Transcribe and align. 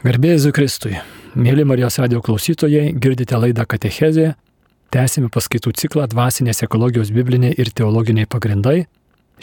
Garbėjai 0.00 0.48
Kristui, 0.56 0.94
mėly 1.36 1.66
Marijos 1.68 1.98
radio 2.00 2.22
klausytojai, 2.24 2.94
girdite 2.96 3.36
laidą 3.36 3.66
Katechezė, 3.68 4.30
tęsime 4.88 5.28
paskaitų 5.28 5.74
ciklą 5.76 6.06
Dvasinės 6.08 6.64
ekologijos 6.64 7.10
bibliniai 7.12 7.52
ir 7.60 7.68
teologiniai 7.68 8.24
pagrindai. 8.24 8.86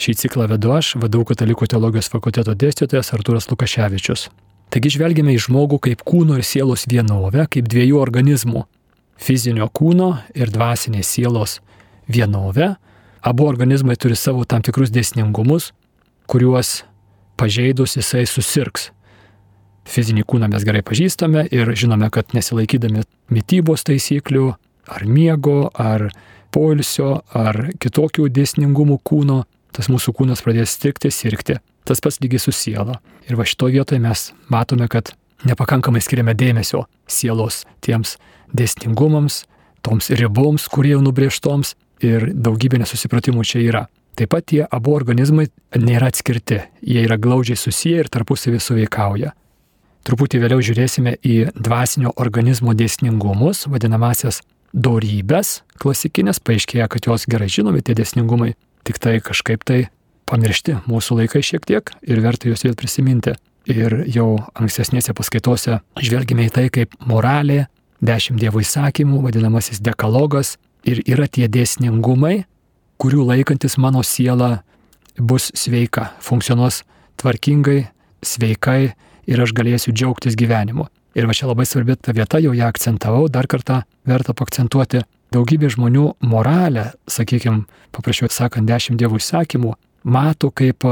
Šį 0.02 0.16
ciklą 0.18 0.48
vedu 0.50 0.72
aš, 0.74 0.96
vadau 0.98 1.22
Katalikų 1.28 1.68
teologijos 1.70 2.10
fakulteto 2.10 2.56
dėstytojas 2.58 3.12
Arturas 3.14 3.46
Lukaševičius. 3.52 4.26
Taigi 4.74 4.96
žvelgime 4.96 5.36
į 5.36 5.44
žmogų 5.46 5.78
kaip 5.86 6.02
kūno 6.02 6.40
ir 6.40 6.42
sielos 6.42 6.88
vienovę, 6.90 7.46
kaip 7.46 7.70
dviejų 7.70 8.02
organizmų- 8.02 8.66
fizinio 9.28 9.70
kūno 9.70 10.24
ir 10.34 10.50
dvasinės 10.50 11.06
sielos 11.06 11.60
vienovę. 12.10 12.74
Abu 13.22 13.46
organizmai 13.46 13.94
turi 13.94 14.16
savo 14.16 14.42
tam 14.44 14.62
tikrus 14.62 14.90
dėsningumus, 14.90 15.70
kuriuos 16.26 16.82
pažeidus 17.36 17.94
jisai 17.94 18.26
susirgs 18.26 18.90
fizinį 19.88 20.24
kūną 20.28 20.48
mes 20.52 20.64
gerai 20.66 20.82
pažįstame 20.86 21.46
ir 21.54 21.70
žinome, 21.78 22.10
kad 22.14 22.34
nesilaikydami 22.36 23.04
mytybos 23.32 23.86
taisyklių, 23.88 24.50
ar 24.88 25.04
miego, 25.08 25.70
ar 25.74 26.08
poilsio, 26.54 27.22
ar 27.36 27.70
kitokių 27.80 28.28
dėsningumų 28.32 28.98
kūno, 29.04 29.42
tas 29.76 29.90
mūsų 29.92 30.14
kūnas 30.16 30.42
pradės 30.44 30.76
stirkti, 30.76 31.12
sirgti. 31.12 31.58
Tas 31.88 32.02
pats 32.04 32.20
lygiai 32.20 32.40
su 32.42 32.52
siela. 32.52 32.98
Ir 33.28 33.38
va 33.38 33.46
šitoje 33.48 33.78
vietoje 33.78 34.00
mes 34.04 34.30
matome, 34.52 34.88
kad 34.92 35.14
nepakankamai 35.48 36.02
skiriame 36.04 36.34
dėmesio 36.36 36.84
sielos 37.08 37.62
tiems 37.84 38.16
dėsningumams, 38.56 39.44
toms 39.84 40.10
riboms, 40.10 40.66
kurie 40.72 40.96
jau 40.96 41.04
nubrėžtoms 41.04 41.74
ir 42.04 42.30
daugybė 42.34 42.82
nesusipratimų 42.82 43.44
čia 43.46 43.62
yra. 43.64 43.86
Taip 44.18 44.32
pat 44.34 44.48
tie 44.50 44.64
abu 44.64 44.96
organizmai 44.96 45.46
nėra 45.78 46.08
atskirti, 46.10 46.58
jie 46.82 47.04
yra 47.06 47.16
glaudžiai 47.22 47.58
susiję 47.58 48.02
ir 48.02 48.10
tarpusavį 48.10 48.58
suveikauja. 48.62 49.30
Truputį 50.06 50.40
vėliau 50.44 50.62
žiūrėsime 50.64 51.16
į 51.24 51.36
dvasinio 51.56 52.14
organizmo 52.16 52.74
dėsningumus, 52.76 53.66
vadinamasias 53.68 54.40
dorybės 54.72 55.62
klasikinės, 55.80 56.40
paaiškėja, 56.44 56.88
kad 56.92 57.08
jos 57.08 57.26
gerai 57.30 57.48
žinomi, 57.52 57.82
tie 57.84 57.96
dėsningumai, 57.98 58.54
tik 58.86 59.00
tai 59.02 59.18
kažkaip 59.24 59.64
tai 59.68 59.88
pamiršti 60.28 60.78
mūsų 60.88 61.22
laikai 61.22 61.42
šiek 61.44 61.66
tiek 61.68 61.92
ir 62.04 62.22
verta 62.24 62.50
juos 62.50 62.64
vėl 62.66 62.76
prisiminti. 62.78 63.34
Ir 63.68 64.04
jau 64.08 64.38
ankstesnėse 64.56 65.12
paskaitose 65.16 65.80
žvelgime 66.00 66.46
į 66.48 66.52
tai 66.54 66.68
kaip 66.72 66.94
moralė, 67.04 67.66
dešimt 68.00 68.40
dievo 68.40 68.62
įsakymų, 68.62 69.20
vadinamasis 69.26 69.82
dekalogas 69.84 70.56
ir 70.88 71.02
yra 71.04 71.26
tie 71.28 71.48
dėsningumai, 71.52 72.46
kurių 72.98 73.26
laikantis 73.28 73.76
mano 73.76 74.00
siela 74.06 74.62
bus 75.18 75.50
sveika, 75.58 76.12
funkcionuos 76.24 76.82
tvarkingai, 77.20 77.88
sveikai 78.24 78.94
ir 79.28 79.42
aš 79.44 79.52
galėsiu 79.56 79.92
džiaugtis 79.92 80.36
gyvenimu. 80.38 80.88
Ir 81.18 81.28
va 81.28 81.34
čia 81.36 81.48
labai 81.48 81.66
svarbi 81.66 81.96
ta 81.96 82.14
vieta, 82.16 82.40
jau 82.42 82.54
ją 82.56 82.68
akcentavau, 82.68 83.28
dar 83.32 83.48
kartą 83.50 83.82
verta 84.08 84.34
pakcentuoti. 84.36 85.04
Daugybė 85.34 85.68
žmonių 85.74 86.04
moralę, 86.24 86.92
sakykime, 87.10 87.66
paprašiau 87.92 88.30
sakant, 88.32 88.68
dešimt 88.68 89.00
dievų 89.00 89.20
įsakymų, 89.20 89.74
mato 90.08 90.48
kaip 90.48 90.86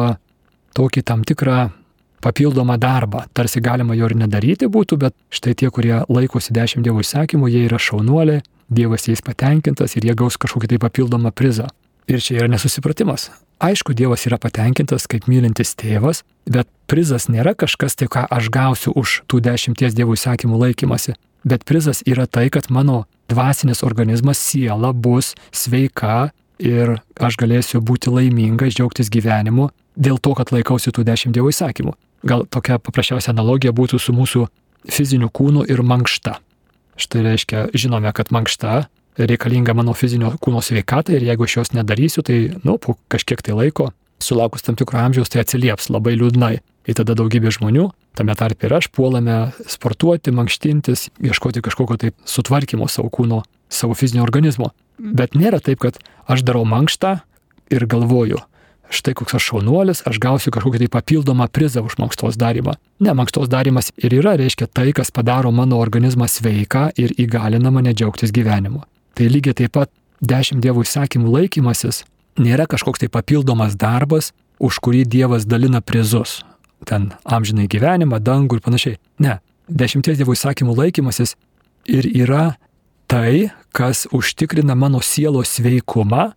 tokį 0.77 1.03
tam 1.09 1.23
tikrą 1.25 1.70
papildomą 2.25 2.77
darbą. 2.81 3.25
Tarsi 3.33 3.62
galima 3.64 3.97
jo 3.97 4.11
ir 4.11 4.17
nedaryti 4.19 4.69
būtų, 4.69 4.98
bet 5.01 5.17
štai 5.33 5.55
tie, 5.57 5.70
kurie 5.73 6.03
laikosi 6.09 6.53
dešimt 6.53 6.84
dievų 6.84 7.07
įsakymų, 7.07 7.48
jie 7.55 7.64
yra 7.70 7.81
šaunuoliai, 7.81 8.42
Dievas 8.67 9.07
jais 9.07 9.23
patenkintas 9.23 9.95
ir 9.95 10.09
jie 10.09 10.14
gaus 10.19 10.34
kažkokį 10.42 10.73
tai 10.73 10.79
papildomą 10.83 11.31
prizą. 11.31 11.69
Ir 12.06 12.22
čia 12.22 12.38
yra 12.38 12.48
nesusipratimas. 12.50 13.30
Aišku, 13.58 13.94
Dievas 13.96 14.26
yra 14.28 14.38
patenkintas 14.38 15.08
kaip 15.10 15.26
mylintis 15.26 15.72
tėvas, 15.74 16.22
bet 16.46 16.68
prizas 16.86 17.26
nėra 17.32 17.56
kažkas 17.58 17.98
tai, 17.98 18.06
ką 18.06 18.26
aš 18.30 18.50
gausiu 18.52 18.92
už 18.94 19.22
tų 19.26 19.40
dešimties 19.42 19.96
Dievo 19.96 20.14
įsakymų 20.14 20.60
laikymasi, 20.60 21.16
bet 21.42 21.64
prizas 21.66 22.04
yra 22.06 22.28
tai, 22.30 22.46
kad 22.52 22.68
mano 22.70 23.06
dvasinis 23.32 23.82
organizmas, 23.82 24.38
siela 24.38 24.92
bus 24.92 25.32
sveika 25.50 26.30
ir 26.62 26.98
aš 27.18 27.40
galėsiu 27.40 27.83
būti 27.83 28.12
laimingas, 28.12 28.77
džiaugtis 28.77 29.11
gyvenimu 29.11 29.72
dėl 29.96 30.20
to, 30.22 30.36
kad 30.39 30.52
laikausi 30.55 30.92
tų 30.95 31.02
dešimt 31.08 31.34
Dievo 31.34 31.50
įsakymų. 31.50 31.96
Gal 32.27 32.46
tokia 32.46 32.78
paprasčiausia 32.78 33.33
analogija 33.34 33.74
būtų 33.74 33.98
su 33.98 34.14
mūsų 34.14 34.46
fiziniu 34.92 35.33
kūnu 35.33 35.66
ir 35.66 35.83
mankšta. 35.83 36.39
Štai 36.96 37.24
reiškia, 37.27 37.66
žinome, 37.77 38.12
kad 38.14 38.30
mankšta 38.33 38.86
reikalinga 39.18 39.74
mano 39.77 39.94
fizinio 39.96 40.32
kūno 40.42 40.62
sveikatai 40.64 41.16
ir 41.18 41.28
jeigu 41.30 41.46
aš 41.46 41.56
jos 41.60 41.72
nedarysiu, 41.77 42.24
tai, 42.27 42.38
nu, 42.64 42.77
po 42.82 42.96
kažkiek 43.12 43.42
tai 43.44 43.56
laiko, 43.56 43.90
sulaukus 44.22 44.64
tam 44.66 44.77
tikro 44.77 45.00
amžiaus, 45.00 45.30
tai 45.32 45.42
atsilieps 45.44 45.90
labai 45.92 46.16
liūdnai. 46.18 46.56
Ir 46.86 46.94
tada 46.94 47.16
daugybė 47.18 47.50
žmonių, 47.50 47.88
tame 48.14 48.34
tarp 48.38 48.62
ir 48.62 48.77
aš, 48.77 48.86
puolame 48.94 49.50
sportuoti, 49.66 50.30
mankštintis, 50.30 51.08
ieškoti 51.18 51.64
kažkokio 51.66 51.98
tai 51.98 52.12
sutvarkymo 52.30 52.86
savo 52.86 53.10
kūno, 53.10 53.40
savo 53.68 53.96
fizinio 53.98 54.22
organizmo. 54.22 54.70
Bet 54.98 55.34
nėra 55.34 55.58
taip, 55.58 55.83
kad 55.83 55.98
aš 56.30 56.44
darau 56.46 56.62
mankštą 56.68 57.16
ir 57.74 57.88
galvoju, 57.90 58.38
štai 58.94 59.16
koks 59.18 59.34
aš 59.34 59.50
šaunuolis, 59.50 60.04
aš 60.06 60.20
gausiu 60.22 60.54
kažkokį 60.54 60.84
tai 60.84 60.90
papildomą 60.94 61.50
prizą 61.50 61.83
už 61.83 61.98
mankštos 61.98 62.38
darimą. 62.38 62.77
Ne, 63.02 63.12
mankštos 63.18 63.50
darimas 63.50 63.90
ir 63.98 64.14
yra, 64.14 64.36
reiškia 64.38 64.70
tai, 64.70 64.92
kas 64.94 65.10
padaro 65.10 65.50
mano 65.50 65.83
organizmą 65.83 66.30
sveiką 66.30 66.92
ir 67.02 67.18
įgalina 67.18 67.74
mane 67.74 67.96
džiaugtis 67.96 68.30
gyvenimu. 68.30 68.84
Tai 69.16 69.30
lygiai 69.32 69.56
taip 69.56 69.72
pat 69.72 69.88
dešimt 70.20 70.60
Dievo 70.60 70.82
įsakymų 70.84 71.30
laikymasis 71.32 72.02
nėra 72.36 72.66
kažkoks 72.68 73.00
tai 73.00 73.08
papildomas 73.08 73.77
darbas, 73.80 74.34
už 74.60 74.80
kurį 74.84 75.04
Dievas 75.08 75.46
dalina 75.48 75.80
prizus. 75.80 76.42
Ten 76.84 77.14
amžinai 77.24 77.64
gyvenimą, 77.72 78.20
dangų 78.20 78.58
ir 78.58 78.64
panašiai. 78.64 78.98
Ne, 79.24 79.38
dešimties 79.68 80.20
Dievo 80.20 80.36
įsakymų 80.36 80.77
laikymasis 80.77 81.32
ir 81.88 82.08
yra 82.12 82.56
tai, 83.08 83.52
kas 83.72 84.04
užtikrina 84.12 84.77
mano 84.77 85.00
sielos 85.00 85.54
sveikumą, 85.56 86.34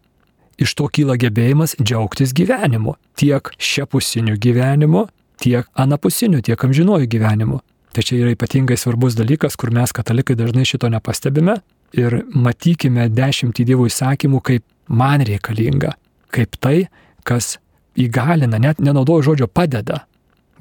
iš 0.59 0.75
to 0.79 0.88
kyla 0.88 1.17
gebėjimas 1.19 1.75
džiaugtis 1.81 2.31
gyvenimu. 2.35 2.96
Tiek 3.19 3.51
šiapusiniu 3.59 4.38
gyvenimu, 4.40 5.09
tiek 5.44 5.67
anapusiniu, 5.75 6.40
tiek 6.47 6.63
amžinuoju 6.63 7.11
gyvenimu. 7.11 7.59
Tai 7.91 8.06
čia 8.06 8.22
yra 8.22 8.31
ypatingai 8.38 8.78
svarbus 8.79 9.19
dalykas, 9.19 9.59
kur 9.59 9.73
mes 9.75 9.91
katalikai 9.91 10.38
dažnai 10.40 10.63
šito 10.67 10.88
nepastebime 10.94 11.57
ir 11.98 12.22
matykime 12.34 13.08
dešimtį 13.14 13.66
Dievo 13.72 13.88
įsakymų 13.90 14.42
kaip 14.46 14.66
man 14.90 15.24
reikalinga, 15.26 15.96
kaip 16.34 16.58
tai, 16.62 16.88
kas 17.24 17.58
įgalina, 18.00 18.60
net 18.62 18.80
nenaudoju 18.84 19.32
žodžio 19.32 19.48
padeda, 19.48 20.04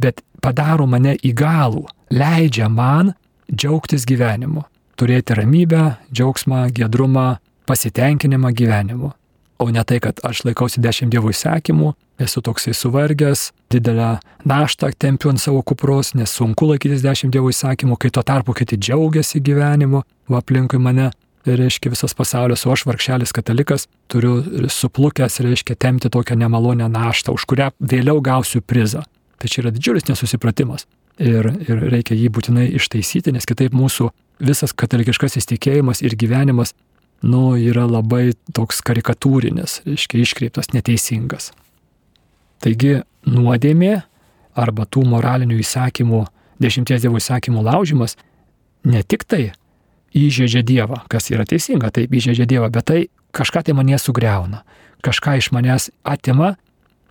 bet 0.01 0.23
padaro 0.43 0.87
mane 0.87 1.17
įgalų, 1.17 1.87
leidžia 2.15 2.69
man 2.73 3.15
džiaugtis 3.53 4.07
gyvenimu, 4.09 4.65
turėti 4.99 5.37
ramybę, 5.39 5.85
džiaugsmą, 6.13 6.67
gedrumą, 6.75 7.39
pasitenkinimą 7.69 8.53
gyvenimu 8.57 9.13
o 9.59 9.69
ne 9.71 9.85
tai, 9.85 9.99
kad 10.03 10.21
aš 10.27 10.45
laikausi 10.47 10.83
dešimt 10.83 11.13
dievų 11.13 11.33
įsakymų, 11.35 11.93
esu 12.23 12.43
toksai 12.45 12.75
suvargęs, 12.75 13.49
didelę 13.73 14.19
naštą 14.49 14.91
tempiu 14.99 15.33
ant 15.33 15.43
savo 15.43 15.63
kupros, 15.67 16.15
nes 16.19 16.33
sunku 16.35 16.69
laikytis 16.71 17.05
dešimt 17.05 17.35
dievų 17.35 17.53
įsakymų, 17.55 17.99
kai 17.99 18.11
tuo 18.15 18.23
tarpu 18.27 18.55
kiti 18.59 18.79
džiaugiasi 18.79 19.43
gyvenimu, 19.45 20.05
o 20.31 20.39
aplinkui 20.39 20.81
mane, 20.83 21.11
reiškia 21.47 21.93
visas 21.93 22.15
pasaulis, 22.15 22.67
o 22.67 22.73
aš 22.75 22.85
vargšelis 22.89 23.33
katalikas 23.35 23.87
turiu 24.13 24.69
suplukęs, 24.73 25.41
reiškia, 25.45 25.79
temti 25.79 26.11
tokią 26.13 26.37
nemalonę 26.37 26.89
naštą, 26.93 27.35
už 27.35 27.47
kurią 27.49 27.71
vėliau 27.81 28.23
gausiu 28.25 28.61
prizą. 28.61 29.05
Tai 29.39 29.51
čia 29.51 29.63
yra 29.63 29.75
didžiulis 29.75 30.09
nesusipratimas. 30.11 30.87
Ir, 31.19 31.49
ir 31.67 31.81
reikia 31.91 32.15
jį 32.15 32.29
būtinai 32.35 32.69
ištaisyti, 32.79 33.33
nes 33.35 33.47
kitaip 33.47 33.75
mūsų 33.75 34.11
visas 34.39 34.75
katalikiškasis 34.75 35.49
tikėjimas 35.51 36.03
ir 36.07 36.15
gyvenimas 36.19 36.75
nu, 37.23 37.43
yra 37.59 37.87
labai 37.89 38.33
toks 38.55 38.83
karikatūrinis, 38.87 39.81
reiškia 39.87 40.23
iškreiptas, 40.23 40.73
neteisingas. 40.75 41.51
Taigi 42.63 43.01
nuodėmė 43.27 43.95
arba 44.59 44.87
tų 44.87 45.05
moralinių 45.09 45.61
įsakymų, 45.63 46.25
dešimties 46.63 47.05
dievų 47.05 47.23
įsakymų 47.23 47.63
laužimas 47.67 48.17
ne 48.87 49.03
tik 49.03 49.25
tai 49.29 49.53
įžeidžia 50.17 50.65
Dievą, 50.67 51.03
kas 51.11 51.31
yra 51.31 51.47
teisinga, 51.49 51.91
taip 51.95 52.15
įžeidžia 52.15 52.49
Dievą, 52.49 52.71
bet 52.73 52.89
tai 52.89 53.01
kažką 53.37 53.63
tai 53.67 53.77
mane 53.77 53.99
sugriauna, 54.01 54.63
kažką 55.05 55.37
iš 55.39 55.51
manęs 55.55 55.91
atima 56.03 56.57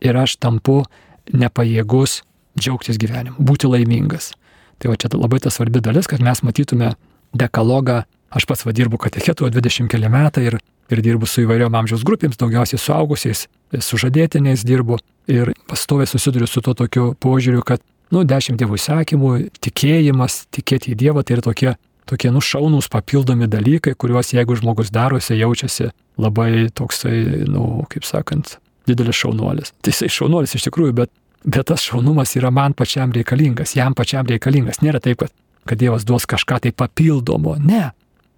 ir 0.04 0.18
aš 0.18 0.38
tampu 0.42 0.84
nepajėgus 1.32 2.22
džiaugtis 2.58 2.98
gyvenimu, 3.00 3.38
būti 3.40 3.70
laimingas. 3.70 4.34
Tai 4.78 4.92
va 4.92 5.00
čia 5.00 5.10
labai 5.14 5.40
ta 5.42 5.52
svarbi 5.54 5.82
dalis, 5.82 6.10
kad 6.10 6.22
mes 6.24 6.42
matytume 6.46 6.94
dekalogą 7.38 8.04
Aš 8.30 8.46
pats 8.46 8.66
vadirbu 8.68 9.00
katechetu 9.00 9.48
20 9.48 9.88
keli 9.92 10.10
metai 10.12 10.48
ir, 10.50 10.58
ir 10.92 11.02
dirbu 11.04 11.28
su 11.30 11.44
įvairiom 11.46 11.76
amžiaus 11.80 12.04
grupėms, 12.08 12.40
daugiausiai 12.40 12.80
suaugusiais, 12.82 13.46
su 13.80 14.00
žadėtiniais 14.02 14.66
dirbu 14.68 15.00
ir 15.32 15.54
pastoviai 15.70 16.10
susiduriu 16.10 16.48
su 16.48 16.64
to 16.64 16.76
tokiu 16.76 17.14
požiūriu, 17.24 17.64
kad, 17.68 17.84
nu, 18.12 18.26
dešimt 18.28 18.60
dievų 18.60 18.80
įsakymų, 18.80 19.34
tikėjimas, 19.64 20.42
tikėti 20.56 20.92
į 20.94 21.00
Dievą, 21.00 21.24
tai 21.24 21.38
yra 21.38 21.46
tokie, 21.48 21.74
tokie 22.08 22.32
nušaunus 22.36 22.92
papildomi 22.92 23.48
dalykai, 23.52 23.96
kuriuos 23.96 24.34
jeigu 24.36 24.60
žmogus 24.60 24.92
daro, 24.92 25.20
jisai 25.22 25.40
jaučiasi 25.40 25.92
labai 26.20 26.68
toksai, 26.76 27.48
nu, 27.48 27.86
kaip 27.92 28.08
sakant, 28.08 28.58
didelis 28.88 29.24
šaunuolis. 29.24 29.72
Tai 29.84 29.96
jisai 29.96 30.12
šaunuolis 30.12 30.56
iš 30.60 30.68
tikrųjų, 30.68 31.00
bet, 31.00 31.12
bet 31.48 31.68
tas 31.72 31.84
šaunumas 31.88 32.36
yra 32.40 32.52
man 32.52 32.76
pačiam 32.76 33.16
reikalingas, 33.16 33.76
jam 33.80 33.96
pačiam 33.96 34.28
reikalingas. 34.28 34.84
Nėra 34.84 35.04
taip, 35.04 35.24
kad 35.24 35.36
kad 35.68 35.78
Dievas 35.78 36.06
duos 36.08 36.26
kažką 36.26 36.60
tai 36.64 36.72
papildomo. 36.72 37.58
Ne. 37.60 37.92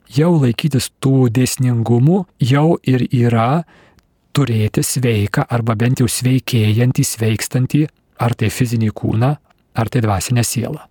Jau 0.09 0.31
laikytis 0.41 0.89
tų 1.03 1.29
dėsningumų 1.29 2.23
jau 2.41 2.79
ir 2.81 3.03
yra 3.13 3.63
turėti 4.33 4.81
sveiką 4.81 5.45
arba 5.45 5.75
bent 5.77 6.01
jau 6.01 6.07
sveikėjantį, 6.09 7.05
sveikstantį, 7.05 7.83
ar 8.17 8.33
tai 8.33 8.49
fizinį 8.49 8.89
kūną, 8.95 9.35
ar 9.77 9.91
tai 9.93 10.01
dvasinę 10.01 10.43
sielą. 10.45 10.81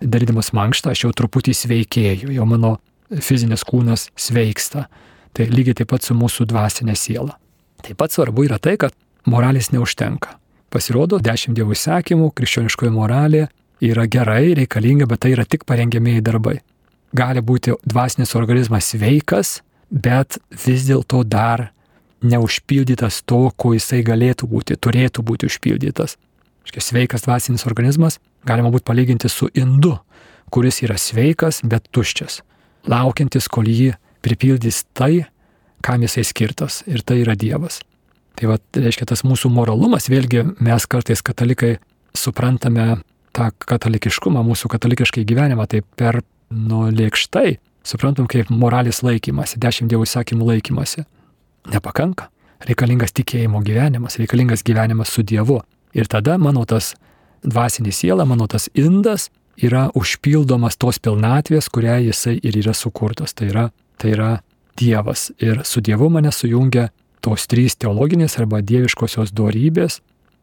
Darydamas 0.00 0.52
mankštą 0.56 0.94
aš 0.94 1.04
jau 1.04 1.12
truputį 1.12 1.54
sveikėju, 1.56 2.30
jau 2.32 2.46
mano 2.48 2.76
fizinis 3.18 3.66
kūnas 3.66 4.08
sveiksta. 4.16 4.86
Tai 5.34 5.46
lygiai 5.46 5.76
taip 5.80 5.90
pat 5.92 6.06
su 6.06 6.14
mūsų 6.18 6.46
dvasinė 6.50 6.96
siela. 6.98 7.36
Taip 7.82 7.98
pat 8.00 8.14
svarbu 8.14 8.46
yra 8.48 8.58
tai, 8.62 8.76
kad 8.80 8.94
moralės 9.26 9.70
neužtenka. 9.74 10.36
Pasirodo, 10.70 11.18
dešimt 11.18 11.58
dievų 11.58 11.74
įsakymų, 11.74 12.30
krikščioniškoji 12.38 12.94
moralė 12.94 13.48
yra 13.82 14.06
gerai, 14.06 14.54
reikalinga, 14.58 15.06
bet 15.10 15.24
tai 15.24 15.34
yra 15.34 15.46
tik 15.46 15.66
parengiamieji 15.66 16.22
darbai. 16.22 16.60
Gali 17.16 17.42
būti 17.42 17.74
dvasinis 17.82 18.36
organizmas 18.38 18.92
sveikas, 18.92 19.60
bet 19.90 20.38
vis 20.54 20.86
dėlto 20.86 21.24
dar 21.26 21.70
neužpildytas 22.22 23.22
to, 23.26 23.48
ko 23.56 23.72
jisai 23.74 24.02
galėtų 24.06 24.46
būti, 24.50 24.76
turėtų 24.76 25.24
būti 25.26 25.48
užpildytas. 25.50 26.16
Škia 26.68 26.84
sveikas 26.84 27.24
dvasinis 27.24 27.66
organizmas 27.66 28.20
galima 28.46 28.70
būtų 28.70 28.86
palyginti 28.86 29.30
su 29.32 29.48
indu, 29.56 29.96
kuris 30.52 30.82
yra 30.84 30.98
sveikas, 31.00 31.62
bet 31.64 31.88
tuščias, 31.94 32.40
laukiantis, 32.90 33.48
kol 33.48 33.68
jį 33.68 33.94
pripildys 34.24 34.84
tai, 34.92 35.26
kam 35.84 36.04
jisai 36.04 36.26
skirtas, 36.28 36.82
ir 36.86 37.02
tai 37.02 37.22
yra 37.24 37.36
Dievas. 37.38 37.80
Tai 38.36 38.52
va, 38.52 38.58
reiškia, 38.76 39.08
tas 39.08 39.24
mūsų 39.26 39.50
moralumas, 39.52 40.08
vėlgi 40.12 40.44
mes 40.60 40.86
kartais 40.86 41.22
katalikai 41.24 41.78
suprantame 42.16 43.00
tą 43.36 43.48
katalikiškumą, 43.64 44.42
mūsų 44.44 44.70
katalikiškai 44.72 45.24
gyvenimą, 45.28 45.66
tai 45.70 45.82
per 45.96 46.20
nulėkštai 46.50 47.58
suprantam 47.86 48.28
kaip 48.30 48.50
moralės 48.52 49.02
laikymasi, 49.06 49.58
dešimt 49.62 49.90
dievų 49.90 50.06
įsakymų 50.08 50.48
laikymasi. 50.52 51.06
Nepakanka. 51.70 52.28
Reikalingas 52.68 53.14
tikėjimo 53.16 53.62
gyvenimas, 53.64 54.18
reikalingas 54.20 54.64
gyvenimas 54.66 55.12
su 55.14 55.24
Dievu. 55.24 55.60
Ir 55.96 56.10
tada 56.10 56.36
mano 56.38 56.66
tas 56.68 56.92
dvasinė 57.42 57.92
siela, 57.94 58.26
mano 58.28 58.46
tas 58.50 58.68
indas 58.76 59.30
yra 59.60 59.88
užpildomas 59.96 60.76
tos 60.80 61.00
pilnatvės, 61.00 61.70
kurią 61.72 61.98
jisai 62.10 62.36
ir 62.42 62.58
yra 62.60 62.74
sukurtas. 62.76 63.32
Tai 63.34 63.48
yra, 63.48 63.66
tai 63.96 64.12
yra 64.14 64.30
Dievas. 64.80 65.30
Ir 65.40 65.64
su 65.64 65.80
Dievu 65.80 66.10
mane 66.12 66.32
sujungia 66.32 66.90
tos 67.24 67.46
trys 67.48 67.76
teologinės 67.80 68.38
arba 68.40 68.60
dieviškosios 68.64 69.32
dorybės, 69.36 70.00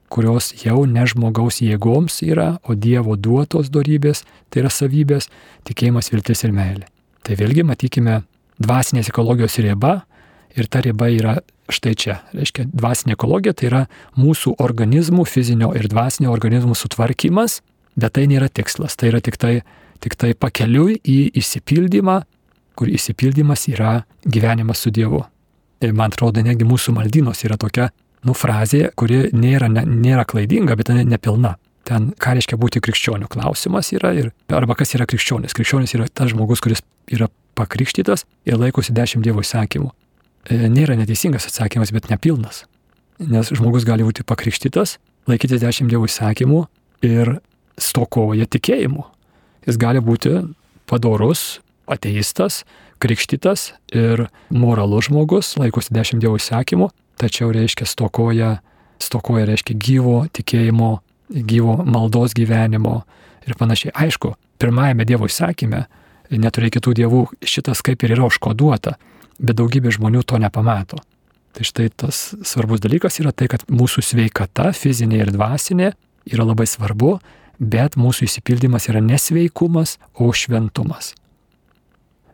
kurios 0.09 0.53
jau 0.63 0.85
ne 0.87 1.05
žmogaus 1.07 1.59
jėgoms 1.61 2.21
yra, 2.25 2.57
o 2.63 2.75
Dievo 2.75 3.15
duotos 3.15 3.71
dorybės, 3.73 4.23
tai 4.49 4.63
yra 4.63 4.71
savybės, 4.71 5.29
tikėjimas, 5.67 6.11
viltis 6.13 6.43
ir 6.47 6.55
meilė. 6.55 6.87
Tai 7.27 7.35
vėlgi 7.39 7.65
matykime 7.67 8.21
dvasinės 8.63 9.11
ekologijos 9.11 9.59
riba 9.63 10.01
ir 10.55 10.69
ta 10.71 10.81
riba 10.81 11.09
yra 11.11 11.37
štai 11.71 11.93
čia. 11.99 12.21
Reiškia, 12.35 12.69
dvasinė 12.71 13.17
ekologija 13.17 13.55
tai 13.57 13.69
yra 13.69 13.83
mūsų 14.17 14.55
organizmų, 14.63 15.27
fizinio 15.27 15.73
ir 15.77 15.89
dvasinio 15.91 16.31
organizmų 16.31 16.77
sutvarkymas, 16.77 17.61
bet 17.99 18.15
tai 18.15 18.27
nėra 18.31 18.47
tikslas, 18.49 18.95
tai 18.95 19.11
yra 19.11 19.21
tik 19.23 19.37
tai, 19.41 19.59
tik 20.03 20.15
tai 20.15 20.33
pakeliui 20.33 20.99
į 21.03 21.19
įsipildymą, 21.41 22.21
kur 22.77 22.91
įsipildymas 22.93 23.67
yra 23.73 24.03
gyvenimas 24.23 24.85
su 24.85 24.93
Dievu. 24.93 25.23
Ir 25.81 25.93
man 25.97 26.13
atrodo, 26.13 26.41
negi 26.41 26.65
mūsų 26.65 26.93
maldynos 26.95 27.43
yra 27.45 27.57
tokia, 27.59 27.91
nu, 28.27 28.35
frazė, 28.37 28.87
kuri 28.99 29.27
nėra, 29.35 29.69
ne, 29.71 29.83
nėra 29.87 30.25
klaidinga, 30.27 30.77
bet 30.79 30.91
ne, 30.93 31.05
nepilna. 31.07 31.55
Ten, 31.87 32.09
ką 32.19 32.35
reiškia 32.35 32.59
būti 32.59 32.81
krikščioniu 32.83 33.29
klausimas 33.31 33.93
yra, 33.95 34.11
ir, 34.19 34.31
arba 34.51 34.75
kas 34.75 34.91
yra 34.97 35.07
krikščionis. 35.07 35.55
Krikščionis 35.55 35.95
yra 35.95 36.09
tas 36.11 36.33
žmogus, 36.33 36.59
kuris 36.63 36.83
yra 37.07 37.29
pakrikštytas 37.57 38.25
ir 38.47 38.59
laikosi 38.59 38.95
dešimt 38.95 39.23
Dievo 39.23 39.43
įsakymų. 39.45 39.93
E, 40.51 40.57
nėra 40.71 40.97
neteisingas 40.99 41.47
atsakymas, 41.47 41.93
bet 41.95 42.09
nepilnas. 42.11 42.65
Nes 43.23 43.53
žmogus 43.55 43.87
gali 43.87 44.03
būti 44.05 44.27
pakrikštytas, 44.27 44.97
laikytis 45.31 45.63
dešimt 45.63 45.93
Dievo 45.93 46.09
įsakymų 46.11 46.65
ir 47.07 47.37
stokoja 47.79 48.49
tikėjimu. 48.51 49.07
Jis 49.67 49.79
gali 49.79 50.03
būti 50.03 50.41
padorus, 50.87 51.61
ateistas, 51.87 52.63
krikštytas 53.03 53.71
ir 53.95 54.27
moralus 54.49 55.07
žmogus, 55.07 55.53
laikosi 55.59 55.95
dešimt 55.95 56.23
dievų 56.23 56.41
įsakymų, 56.41 56.89
tačiau 57.19 57.51
reiškia 57.53 57.87
stokoja, 57.89 58.57
stokoja 59.01 59.45
reiškia 59.49 59.77
gyvo 59.77 60.19
tikėjimo, 60.33 60.91
gyvo 61.29 61.77
maldos 61.85 62.35
gyvenimo 62.37 63.01
ir 63.47 63.57
panašiai. 63.59 63.93
Aišku, 64.07 64.33
pirmajame 64.61 65.05
dievo 65.07 65.29
įsakyme 65.29 65.85
neturi 66.35 66.71
kitų 66.73 66.93
dievų, 67.01 67.21
šitas 67.45 67.83
kaip 67.85 68.03
ir 68.03 68.17
yra 68.17 68.27
užkoduota, 68.27 68.97
bet 69.39 69.57
daugybė 69.59 69.93
žmonių 69.95 70.23
to 70.27 70.39
nepamato. 70.41 70.99
Tai 71.55 71.65
štai 71.65 71.87
tas 71.89 72.35
svarbus 72.45 72.81
dalykas 72.83 73.19
yra 73.21 73.31
tai, 73.33 73.47
kad 73.49 73.63
mūsų 73.71 74.03
sveikata, 74.05 74.69
fizinė 74.77 75.23
ir 75.23 75.31
dvasinė, 75.33 75.93
yra 76.29 76.45
labai 76.45 76.67
svarbu, 76.69 77.15
bet 77.57 77.97
mūsų 77.97 78.27
įsipildymas 78.27 78.89
yra 78.91 79.01
nesveikumas, 79.01 79.97
o 80.13 80.29
šventumas. 80.33 81.15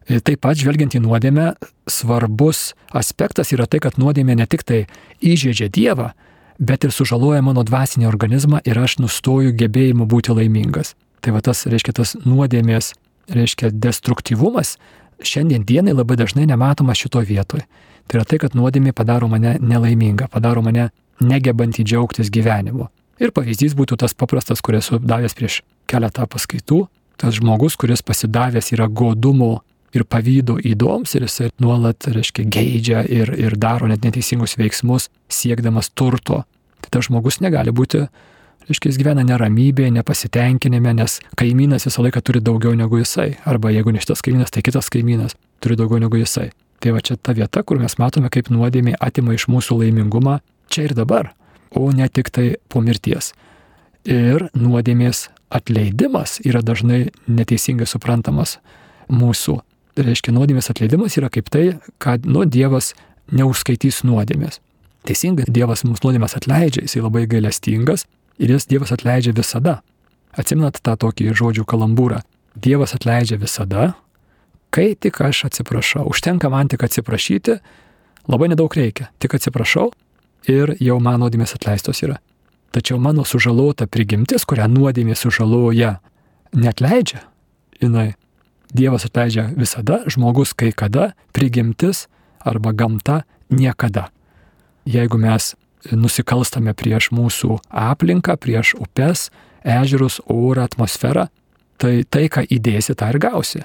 Taip 0.08 0.42
pat 0.44 0.60
žvelgiant 0.60 0.96
į 0.98 1.02
nuodėmę, 1.04 1.54
svarbus 1.88 2.74
aspektas 2.92 3.54
yra 3.56 3.68
tai, 3.68 3.80
kad 3.84 4.00
nuodėmė 4.02 4.36
ne 4.36 4.48
tik 4.50 4.66
tai 4.68 4.84
įžeidžia 5.24 5.70
Dievą, 5.72 6.12
bet 6.60 6.84
ir 6.84 6.92
sužaloja 6.92 7.42
mano 7.42 7.64
dvasinį 7.64 8.10
organizmą 8.10 8.60
ir 8.68 8.80
aš 8.80 8.98
nustoju 9.00 9.56
gebėjimu 9.56 10.08
būti 10.10 10.36
laimingas. 10.36 10.94
Tai 11.24 11.38
va 11.38 11.42
tas, 11.44 11.64
reiškia, 11.72 11.96
tas 11.96 12.18
nuodėmės, 12.26 12.92
reiškia, 13.32 13.72
destruktyvumas 13.72 14.76
šiandien 15.24 15.64
dienai 15.64 15.96
labai 15.96 16.18
dažnai 16.20 16.46
nematomas 16.50 17.00
šito 17.00 17.24
vietoje. 17.24 17.64
Tai 18.08 18.20
yra 18.20 18.28
tai, 18.28 18.42
kad 18.44 18.58
nuodėmė 18.60 18.92
padaro 18.92 19.30
mane 19.32 19.56
nelaimingą, 19.64 20.28
padaro 20.32 20.62
mane 20.66 20.90
negebantį 21.24 21.86
džiaugtis 21.88 22.32
gyvenimu. 22.34 22.90
Ir 23.24 23.32
pavyzdys 23.32 23.76
būtų 23.78 24.02
tas 24.02 24.16
paprastas, 24.18 24.60
kurį 24.60 24.82
esu 24.82 25.00
davęs 25.00 25.38
prieš 25.38 25.62
keletą 25.88 26.28
paskaitų. 26.28 26.88
Tas 27.22 27.38
žmogus, 27.38 27.78
kuris 27.80 28.02
pasidavęs 28.04 28.74
yra 28.74 28.90
godumo 28.90 29.62
ir 29.94 30.06
pavydo 30.10 30.58
įdoms 30.58 31.14
ir 31.16 31.28
jisai 31.28 31.50
nuolat, 31.62 32.08
reiškia, 32.10 32.46
geidžia 32.50 33.04
ir, 33.06 33.32
ir 33.38 33.58
daro 33.60 33.88
net 33.90 34.06
neteisingus 34.06 34.58
veiksmus, 34.60 35.10
siekdamas 35.30 35.92
turto. 35.94 36.44
Tai 36.84 36.92
tas 36.92 37.08
žmogus 37.08 37.40
negali 37.44 37.72
būti, 37.76 38.02
reiškia, 38.68 38.92
jis 38.92 39.00
gyvena 39.00 39.24
neramybėje, 39.28 39.94
nepasitenkinime, 40.00 40.96
nes 40.98 41.20
kaimynas 41.40 41.88
visą 41.88 42.06
laiką 42.06 42.24
turi 42.26 42.42
daugiau 42.44 42.76
negu 42.78 43.00
jisai. 43.02 43.38
Arba 43.50 43.72
jeigu 43.74 43.94
ne 43.94 44.02
šitas 44.04 44.26
kaimynas, 44.26 44.52
tai 44.54 44.66
kitas 44.66 44.90
kaimynas 44.94 45.38
turi 45.64 45.78
daugiau 45.80 46.02
negu 46.04 46.20
jisai. 46.20 46.50
Tai 46.84 46.98
va 46.98 47.04
čia 47.06 47.16
ta 47.16 47.36
vieta, 47.38 47.64
kur 47.64 47.80
mes 47.80 47.96
matome, 48.02 48.32
kaip 48.34 48.50
nuodėmė 48.52 48.98
atima 49.00 49.38
iš 49.38 49.48
mūsų 49.52 49.80
laimingumą 49.84 50.42
čia 50.74 50.90
ir 50.90 50.98
dabar, 50.98 51.32
o 51.72 51.86
ne 51.96 52.10
tik 52.10 52.34
tai 52.34 52.56
po 52.68 52.82
mirties. 52.84 53.32
Ir 54.04 54.50
nuodėmės 54.58 55.30
atleidimas 55.54 56.42
yra 56.44 56.60
dažnai 56.66 57.14
neteisingai 57.30 57.88
suprantamas 57.88 58.58
mūsų 59.08 59.62
reiškia 59.98 60.34
nuodėmės 60.34 60.70
atleidimas 60.74 61.18
yra 61.20 61.30
kaip 61.34 61.50
tai, 61.54 61.78
kad 62.02 62.26
nu, 62.26 62.46
Dievas 62.50 62.94
neužskaitys 63.34 64.04
nuodėmės. 64.08 64.60
Teisingai, 65.08 65.46
Dievas 65.52 65.84
mums 65.84 66.04
nuodėmės 66.04 66.38
atleidžia, 66.40 66.86
jisai 66.86 67.04
labai 67.04 67.26
gailestingas 67.30 68.06
ir 68.40 68.54
jis 68.56 68.68
Dievas 68.70 68.94
atleidžia 68.96 69.36
visada. 69.36 69.82
Atsimenat 70.34 70.80
tą 70.82 70.96
tokį 70.98 71.34
žodžių 71.38 71.66
kalambūrą. 71.70 72.24
Dievas 72.56 72.96
atleidžia 72.98 73.38
visada, 73.42 73.94
kai 74.74 74.94
tik 74.96 75.20
aš 75.22 75.46
atsiprašau. 75.50 76.08
Užtenka 76.10 76.50
man 76.50 76.72
tik 76.72 76.86
atsiprašyti, 76.86 77.60
labai 78.30 78.50
nedaug 78.54 78.74
reikia. 78.74 79.10
Tik 79.22 79.38
atsiprašau 79.38 79.92
ir 80.50 80.76
jau 80.82 81.00
mano 81.00 81.26
nuodėmės 81.26 81.56
atleistos 81.58 82.02
yra. 82.06 82.18
Tačiau 82.74 82.98
mano 82.98 83.22
sužalota 83.28 83.86
prigimtis, 83.86 84.48
kurią 84.50 84.66
nuodėmė 84.72 85.14
sužaloja, 85.14 86.00
netleidžia, 86.58 87.22
jinai 87.82 88.14
Dievas 88.74 89.06
atleidžia 89.06 89.52
visada, 89.54 90.02
žmogus 90.10 90.54
kai 90.58 90.72
kada, 90.74 91.12
prigimtis 91.34 92.08
arba 92.42 92.74
gamta 92.74 93.22
niekada. 93.50 94.10
Jeigu 94.90 95.20
mes 95.22 95.54
nusikalstame 95.92 96.74
prieš 96.74 97.12
mūsų 97.14 97.60
aplinką, 97.70 98.36
prieš 98.40 98.74
upes, 98.80 99.30
ežerus, 99.64 100.20
orą, 100.26 100.66
atmosferą, 100.66 101.28
tai 101.78 102.04
tai, 102.08 102.28
ką 102.32 102.46
įdėsi, 102.48 102.96
tą 102.96 103.12
ir 103.14 103.20
gausi. 103.22 103.64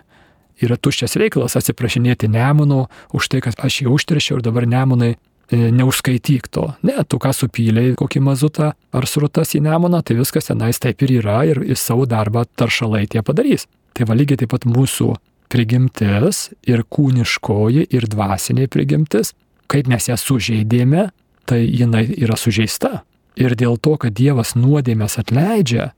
Yra 0.58 0.76
tuščias 0.76 1.14
reikalas 1.20 1.54
atsiprašinėti 1.58 2.30
Nemuno 2.30 2.88
už 3.14 3.30
tai, 3.30 3.42
kad 3.44 3.58
aš 3.62 3.82
jį 3.82 3.92
užteršiau 3.94 4.38
ir 4.38 4.46
dabar 4.46 4.66
Nemunai 4.66 5.12
e, 5.14 5.18
neužskaityk 5.52 6.48
to. 6.52 6.66
Ne, 6.84 6.98
tu 7.08 7.18
ką 7.22 7.32
supylėjai, 7.32 7.96
kokį 7.98 8.20
mazutą 8.24 8.72
ar 8.74 9.08
srutas 9.08 9.54
į 9.56 9.62
Nemuną, 9.64 10.02
tai 10.04 10.18
viskas 10.18 10.50
tenais 10.50 10.80
taip 10.82 11.02
ir 11.06 11.18
yra 11.22 11.40
ir 11.48 11.62
į 11.64 11.76
savo 11.78 12.04
darbą 12.08 12.44
taršalai 12.58 13.06
tie 13.08 13.22
padarys. 13.24 13.66
Tai 13.96 14.08
va 14.10 14.16
lygiai 14.18 14.42
taip 14.42 14.52
pat 14.52 14.68
mūsų 14.68 15.14
prigimtis 15.48 16.48
ir 16.68 16.84
kūniškoji 16.84 17.88
ir 17.88 18.08
dvasinė 18.12 18.68
prigimtis, 18.68 19.32
kaip 19.68 19.88
mes 19.88 20.08
ją 20.10 20.16
sužeidėme, 20.20 21.08
tai 21.48 21.62
jinai 21.64 22.04
yra 22.12 22.36
sužeista. 22.36 23.02
Ir 23.38 23.54
dėl 23.56 23.78
to, 23.80 23.96
kad 23.96 24.12
Dievas 24.18 24.54
nuodėmės 24.58 25.16
atleidžia, 25.20 25.92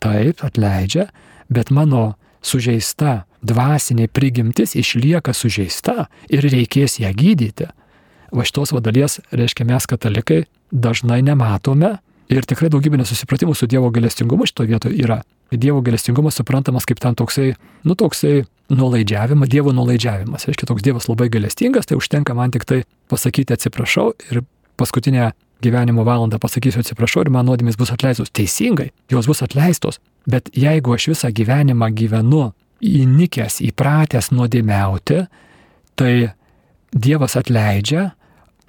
taip, 0.00 0.40
atleidžia, 0.46 1.08
bet 1.52 1.72
mano 1.74 2.14
sužeista 2.44 3.24
dvasinė 3.44 4.08
prigimtis 4.08 4.76
išlieka 4.78 5.34
sužeista 5.36 6.06
ir 6.32 6.46
reikės 6.48 7.00
ją 7.02 7.10
gydyti. 7.12 7.68
Va 8.34 8.42
šitos 8.46 8.72
vadalies, 8.74 9.20
reiškia, 9.30 9.66
mes 9.68 9.86
katalikai 9.86 10.42
dažnai 10.74 11.20
nematome 11.22 11.94
ir 12.32 12.46
tikrai 12.48 12.70
daugybė 12.72 12.98
nesusipratimų 12.98 13.54
su 13.54 13.68
Dievo 13.70 13.92
galestingumu 13.94 14.48
šitoje 14.50 14.72
vietoje 14.72 14.98
yra. 15.04 15.20
Dievo 15.52 15.84
galestingumas 15.86 16.40
suprantamas 16.40 16.88
kaip 16.88 16.98
tam 17.02 17.14
toksai, 17.14 17.52
nu 17.86 17.94
toksai 17.94 18.42
nuolaidžiavimas, 18.74 19.50
Dievo 19.52 19.74
nuolaidžiavimas. 19.76 20.48
Reiškia, 20.48 20.66
toks 20.66 20.82
Dievas 20.82 21.06
labai 21.06 21.28
galestingas, 21.30 21.86
tai 21.86 21.98
užtenka 22.00 22.34
man 22.34 22.50
tik 22.50 22.66
tai 22.66 22.82
pasakyti 23.12 23.54
atsiprašau 23.54 24.10
ir 24.32 24.42
paskutinę 24.80 25.30
gyvenimo 25.62 26.02
valandą 26.04 26.40
pasakysiu 26.42 26.82
atsiprašau 26.82 27.24
ir 27.24 27.30
man 27.32 27.46
nuodėmės 27.46 27.78
bus 27.78 27.92
atleistos. 27.94 28.32
Teisingai, 28.34 28.90
jos 29.12 29.28
bus 29.30 29.44
atleistos. 29.46 30.00
Bet 30.26 30.50
jeigu 30.56 30.96
aš 30.96 31.12
visą 31.12 31.30
gyvenimą 31.30 31.92
gyvenu 31.94 32.48
įnikęs, 32.84 33.60
įpratęs 33.70 34.32
nuodėmiauti, 34.34 35.24
tai 35.94 36.14
Dievas 36.94 37.34
atleidžia, 37.38 38.12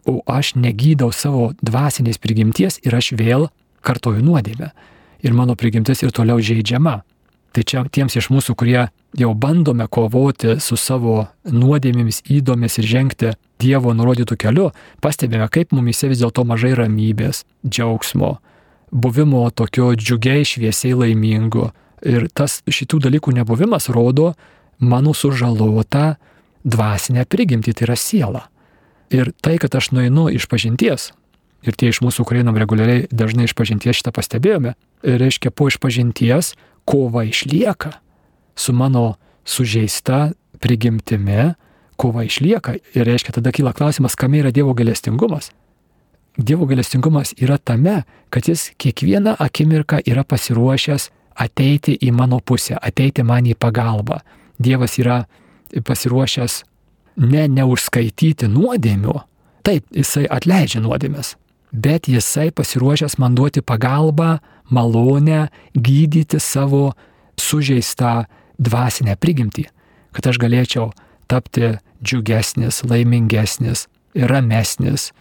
o 0.06 0.22
aš 0.30 0.54
negydau 0.56 1.12
savo 1.12 1.52
dvasinės 1.66 2.22
prigimties 2.22 2.80
ir 2.86 2.96
aš 2.96 3.14
vėl 3.18 3.50
kartoju 3.86 4.24
nuodėmę. 4.26 4.72
Ir 5.26 5.34
mano 5.34 5.56
prigimtis 5.58 6.04
ir 6.04 6.14
toliau 6.14 6.42
žaidžiama. 6.42 7.02
Tai 7.56 7.64
čia 7.64 7.86
tiems 7.88 8.18
iš 8.20 8.28
mūsų, 8.34 8.54
kurie 8.60 8.82
jau 9.16 9.32
bandome 9.34 9.88
kovoti 9.88 10.58
su 10.60 10.76
savo 10.76 11.30
nuodėmėmis, 11.48 12.26
įdomis 12.28 12.82
ir 12.82 12.90
žengti 12.90 13.36
Dievo 13.64 13.94
nurodytų 13.96 14.36
keliu, 14.36 14.66
pastebime, 15.00 15.48
kaip 15.48 15.72
mumise 15.72 16.10
vis 16.12 16.20
dėlto 16.20 16.44
mažai 16.44 16.74
ramybės, 16.76 17.46
džiaugsmo, 17.64 18.34
buvimo 18.92 19.46
tokio 19.56 19.94
džiugiai, 19.96 20.44
šviesiai 20.44 20.98
laimingu. 21.00 21.70
Ir 22.04 22.28
tas 22.36 22.60
šitų 22.68 23.00
dalykų 23.08 23.38
nebuvimas 23.38 23.88
rodo 23.88 24.34
mano 24.84 25.16
sužalotą 25.16 26.18
dvasinę 26.68 27.24
prigimtį, 27.24 27.72
tai 27.72 27.88
yra 27.88 27.96
siela. 27.96 28.44
Ir 29.14 29.32
tai, 29.42 29.58
kad 29.62 29.76
aš 29.76 29.92
nueinu 29.94 30.30
iš 30.34 30.48
pažinties, 30.50 31.12
ir 31.66 31.78
tie 31.78 31.90
iš 31.92 32.02
mūsų, 32.06 32.26
kurie 32.26 32.42
einam 32.44 32.58
reguliariai, 32.58 33.06
dažnai 33.12 33.50
iš 33.50 33.56
pažinties 33.58 34.00
šitą 34.00 34.14
pastebėjome, 34.16 34.76
reiškia, 35.06 35.52
po 35.54 35.70
išpažinties 35.70 36.54
kova 36.86 37.26
išlieka 37.26 37.98
su 38.56 38.74
mano 38.74 39.16
sužeista 39.46 40.32
prigimtimi, 40.60 41.54
kova 41.96 42.26
išlieka. 42.26 42.78
Ir 42.96 43.08
reiškia, 43.08 43.36
tada 43.38 43.54
kyla 43.56 43.74
klausimas, 43.76 44.16
kam 44.16 44.36
yra 44.36 44.52
Dievo 44.52 44.74
galestingumas. 44.74 45.52
Dievo 46.38 46.66
galestingumas 46.68 47.34
yra 47.40 47.58
tame, 47.58 48.04
kad 48.30 48.48
jis 48.50 48.72
kiekvieną 48.78 49.38
akimirką 49.40 50.02
yra 50.06 50.26
pasiruošęs 50.28 51.10
ateiti 51.36 51.96
į 52.00 52.12
mano 52.16 52.40
pusę, 52.40 52.76
ateiti 52.82 53.24
man 53.24 53.48
į 53.48 53.56
pagalbą. 53.60 54.20
Dievas 54.60 54.98
yra 55.00 55.26
pasiruošęs 55.84 56.64
ne 57.18 57.48
neužskaityti 57.48 58.50
nuodėmių, 58.52 59.16
taip, 59.66 59.86
jisai 59.96 60.26
atleidžia 60.32 60.82
nuodėmės, 60.84 61.36
bet 61.72 62.10
jisai 62.12 62.52
pasiruošęs 62.56 63.18
man 63.22 63.36
duoti 63.38 63.64
pagalbą, 63.66 64.40
malonę, 64.70 65.48
gydyti 65.76 66.40
savo 66.40 66.94
sužeistą 67.40 68.26
dvasinę 68.60 69.16
prigimtį, 69.20 69.68
kad 70.16 70.32
aš 70.32 70.40
galėčiau 70.42 70.90
tapti 71.28 71.76
džiugesnis, 72.04 72.84
laimingesnis 72.88 73.88
ir 74.16 74.32
ramesnis 74.32 75.12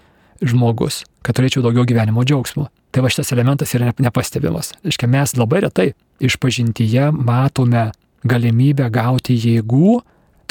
žmogus, 0.44 1.02
kad 1.24 1.36
turėčiau 1.36 1.64
daugiau 1.64 1.86
gyvenimo 1.88 2.24
džiaugsmo. 2.24 2.68
Tai 2.94 3.02
va 3.02 3.10
šitas 3.10 3.32
elementas 3.34 3.72
yra 3.74 3.90
nepastebimas. 3.98 4.70
Iškia, 4.86 5.08
mes 5.10 5.34
labai 5.34 5.64
retai 5.64 5.88
išpažintyje 6.22 7.08
matome 7.10 7.88
galimybę 8.24 8.86
gauti 8.94 9.34
jėgų 9.34 9.96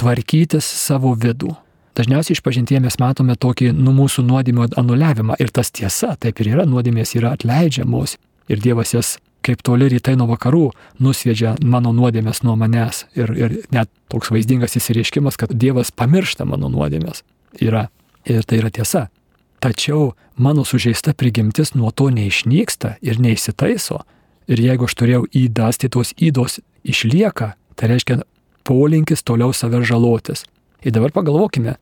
tvarkytis 0.03 0.67
savo 0.67 1.13
vidų. 1.15 1.53
Dažniausiai 1.95 2.35
išpažintie 2.35 2.79
mes 2.83 2.97
matome 2.99 3.35
tokį 3.37 3.69
nu 3.77 3.93
mūsų 3.95 4.25
nuodėmio 4.25 4.65
anuliavimą 4.79 5.37
ir 5.39 5.51
tas 5.53 5.69
tiesa, 5.71 6.15
taip 6.19 6.41
ir 6.41 6.55
yra, 6.55 6.65
nuodėmės 6.67 7.13
yra 7.15 7.35
atleidžiamos 7.37 8.17
ir 8.51 8.63
Dievas 8.63 8.95
jas 8.95 9.17
kaip 9.43 9.61
toli 9.63 9.89
rytai 9.91 10.15
nuo 10.17 10.27
vakarų 10.31 10.71
nusviedžia 11.03 11.53
mano 11.61 11.91
nuodėmės 11.95 12.41
nuo 12.47 12.55
manęs 12.59 13.03
ir, 13.15 13.31
ir 13.37 13.57
net 13.75 13.91
toks 14.11 14.31
vaizdingas 14.33 14.77
įsireiškimas, 14.79 15.37
kad 15.39 15.53
Dievas 15.53 15.93
pamiršta 15.93 16.47
mano 16.49 16.71
nuodėmės 16.73 17.21
yra 17.61 17.87
ir 18.25 18.43
tai 18.47 18.63
yra 18.63 18.71
tiesa. 18.73 19.07
Tačiau 19.63 20.13
mano 20.35 20.65
sužeista 20.67 21.13
prigimtis 21.13 21.75
nuo 21.75 21.91
to 21.91 22.09
neišnyksta 22.11 22.97
ir 23.05 23.21
neįsitaiso. 23.23 24.01
Ir 24.51 24.59
jeigu 24.59 24.89
aš 24.89 24.95
turėjau 24.99 25.23
įdas, 25.39 25.79
tai 25.79 25.87
tos 25.93 26.11
įdos 26.19 26.59
išlieka. 26.83 27.53
Tai 27.79 27.89
reiškia, 27.93 28.23
polinkis 28.63 29.23
toliau 29.23 29.53
save 29.53 29.83
žalotis. 29.83 30.45
Ir 30.83 30.91
dabar 30.91 31.11
pagalvokime, 31.15 31.77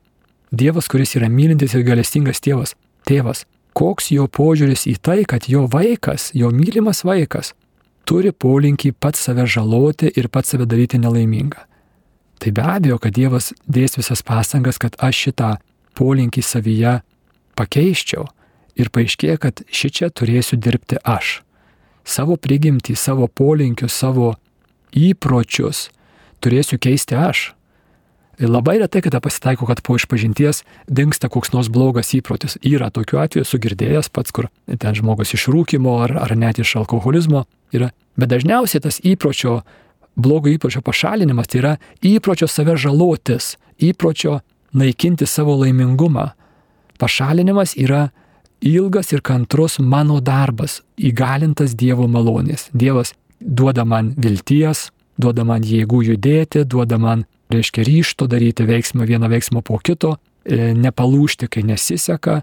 Dievas, 0.52 0.88
kuris 0.88 1.14
yra 1.16 1.30
mylintis 1.32 1.72
ir 1.72 1.80
galestingas 1.86 2.42
tėvas, 2.44 2.74
tėvas, 3.08 3.46
koks 3.72 4.10
jo 4.12 4.26
požiūris 4.28 4.84
į 4.90 4.98
tai, 5.00 5.22
kad 5.24 5.48
jo 5.48 5.64
vaikas, 5.72 6.28
jo 6.36 6.50
mylimas 6.52 7.00
vaikas, 7.08 7.54
turi 8.04 8.34
polinkį 8.36 8.92
pats 9.00 9.24
save 9.24 9.46
žaloti 9.48 10.10
ir 10.12 10.28
pats 10.28 10.52
save 10.52 10.66
daryti 10.68 11.00
nelaimingą. 11.00 11.64
Tai 12.42 12.50
be 12.52 12.66
abejo, 12.68 12.98
kad 13.00 13.16
Dievas 13.16 13.52
dės 13.64 13.96
visas 13.96 14.20
pastangas, 14.26 14.76
kad 14.76 14.98
aš 15.00 15.24
šitą 15.28 15.54
polinkį 15.96 16.42
savyje 16.44 16.98
pakeiščiau 17.56 18.26
ir 18.76 18.90
paaiškėja, 18.92 19.38
kad 19.38 19.64
ši 19.70 19.90
čia 19.94 20.10
turėsiu 20.10 20.58
dirbti 20.60 20.98
aš. 21.00 21.40
Savo 22.04 22.36
prigimtį, 22.36 22.96
savo 22.98 23.28
polinkius, 23.28 23.94
savo 23.94 24.34
įpročius, 24.92 25.86
turėsiu 26.42 26.78
keisti 26.82 27.18
aš. 27.18 27.52
Ir 28.40 28.48
labai 28.48 28.78
retai, 28.80 29.02
kada 29.04 29.20
pasitaiko, 29.22 29.66
kad 29.68 29.82
po 29.84 29.94
išpažinties 29.98 30.62
dinksta 30.88 31.28
koks 31.30 31.52
nors 31.52 31.68
blogas 31.70 32.14
įprotis. 32.16 32.56
Yra 32.64 32.88
tokių 32.90 33.20
atvejų, 33.22 33.46
sugirdėjęs 33.46 34.08
pats, 34.10 34.32
kur 34.34 34.48
ten 34.66 34.96
žmogus 34.98 35.34
iš 35.36 35.46
rūkimo 35.52 35.98
ar, 36.06 36.16
ar 36.24 36.32
net 36.38 36.58
iš 36.58 36.78
alkoholizmo 36.80 37.44
yra. 37.76 37.92
Bet 38.16 38.32
dažniausiai 38.32 38.82
tas 38.82 38.98
įpročio, 39.04 39.60
blogo 40.16 40.50
įpročio 40.50 40.80
pašalinimas 40.84 41.52
tai 41.52 41.60
yra 41.60 41.74
įpročio 42.08 42.48
save 42.48 42.78
žalotis, 42.80 43.56
įpročio 43.78 44.40
naikinti 44.72 45.28
savo 45.28 45.58
laimingumą. 45.60 46.32
Pašalinimas 46.98 47.76
yra 47.76 48.08
ilgas 48.64 49.12
ir 49.12 49.20
kantrus 49.20 49.78
mano 49.78 50.20
darbas, 50.24 50.80
įgalintas 50.96 51.76
Dievo 51.76 52.08
malonės. 52.08 52.70
Dievas 52.72 53.12
duoda 53.40 53.84
man 53.84 54.14
vilties, 54.16 54.88
duoda 55.18 55.44
man 55.44 55.64
jėgų 55.66 56.02
judėti, 56.12 56.64
duoda 56.64 56.98
man, 56.98 57.24
reiškia, 57.52 57.84
ryšto 57.86 58.28
daryti 58.30 58.66
veiksmą 58.68 59.06
vieną 59.08 59.30
veiksmą 59.32 59.62
po 59.62 59.78
kito, 59.78 60.16
e, 60.44 60.72
nepalūšti, 60.74 61.48
kai 61.48 61.62
nesiseka, 61.68 62.42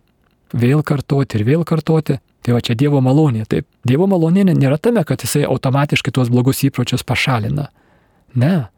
vėl 0.54 0.84
kartoti 0.84 1.40
ir 1.40 1.46
vėl 1.46 1.66
kartoti. 1.66 2.20
Tai 2.42 2.56
va 2.56 2.62
čia 2.64 2.74
Dievo 2.80 3.02
malonė. 3.04 3.44
Taip, 3.50 3.68
Dievo 3.84 4.08
malonė 4.08 4.46
nėra 4.48 4.78
tame, 4.80 5.04
kad 5.04 5.20
jisai 5.22 5.44
automatiškai 5.44 6.14
tuos 6.16 6.30
blogus 6.32 6.64
įpročius 6.64 7.04
pašalina. 7.04 7.68
Ne. 8.36 8.70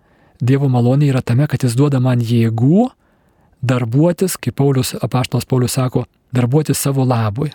Dievo 0.41 0.69
malonė 0.71 1.12
yra 1.12 1.21
tame, 1.21 1.45
kad 1.48 1.62
jis 1.62 1.75
duoda 1.77 2.01
man 2.01 2.19
jėgų 2.19 2.89
darbuotis, 3.62 4.39
kaip 4.41 4.57
Paulius, 4.57 4.95
apaštalas 4.98 5.45
Paulius 5.45 5.77
sako, 5.77 6.07
darbuotis 6.33 6.81
savo 6.81 7.05
labui, 7.05 7.51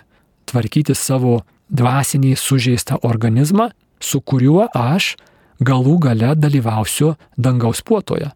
tvarkyti 0.47 0.95
savo 0.95 1.41
dvasinį 1.67 2.35
sužeistą 2.39 3.01
organizmą, 3.03 3.71
su 3.99 4.21
kuriuo 4.21 4.69
aš 4.71 5.17
galų 5.59 5.97
gale 6.07 6.33
dalyvausiu 6.35 7.15
dangaus 7.37 7.81
puotoje. 7.81 8.31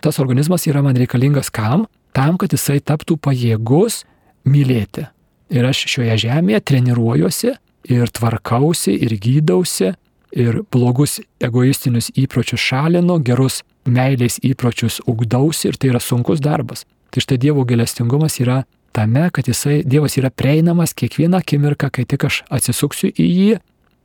Tas 0.00 0.18
organizmas 0.18 0.66
yra 0.66 0.82
man 0.82 0.96
reikalingas 0.96 1.50
kam? 1.52 1.86
Tam, 2.16 2.38
kad 2.40 2.52
jisai 2.52 2.80
taptų 2.80 3.18
pajėgus 3.22 4.02
mylėti. 4.48 5.06
Ir 5.50 5.66
aš 5.66 5.84
šioje 5.90 6.16
žemėje 6.24 6.60
treniruojuosi 6.70 7.52
ir 7.90 8.10
tvarkausi 8.14 8.94
ir 8.96 9.14
gydausi 9.20 9.92
ir 10.30 10.60
blogus 10.70 11.18
egoistinius 11.42 12.10
įpročius 12.18 12.62
šalinu, 12.62 13.18
gerus 13.22 13.62
meilės 13.86 14.38
įpročius 14.46 15.00
ugdausi 15.10 15.70
ir 15.70 15.78
tai 15.78 15.92
yra 15.92 16.02
sunkus 16.02 16.42
darbas. 16.42 16.86
Tai 17.10 17.22
štai 17.22 17.40
Dievo 17.42 17.64
gelestingumas 17.66 18.38
yra 18.42 18.62
tame, 18.94 19.26
kad 19.34 19.48
jisai, 19.50 19.82
Dievas 19.86 20.16
yra 20.18 20.30
prieinamas 20.30 20.94
kiekvieną 20.94 21.40
akimirką, 21.42 21.90
kai 21.90 22.06
tik 22.06 22.26
aš 22.28 22.42
atsisuksiu 22.50 23.10
į 23.10 23.26
jį 23.26 23.58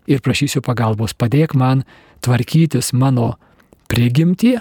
ir 0.08 0.22
prašysiu 0.26 0.62
pagalbos. 0.66 1.14
Padėk 1.14 1.56
man 1.58 1.84
tvarkytis 2.26 2.94
mano 2.94 3.36
prigimtį, 3.92 4.58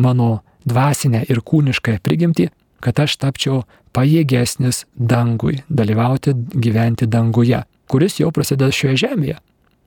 mano 0.00 0.42
dvasinę 0.68 1.24
ir 1.28 1.42
kūnišką 1.44 1.98
prigimtį, 2.02 2.48
kad 2.82 2.98
aš 3.04 3.16
tapčiau 3.22 3.62
pajėgesnis 3.94 4.84
dangui, 4.96 5.62
dalyvauti, 5.68 6.34
gyventi 6.34 7.06
danguje, 7.06 7.62
kuris 7.90 8.18
jau 8.20 8.32
prasideda 8.34 8.72
šioje 8.72 9.02
žemėje. 9.04 9.38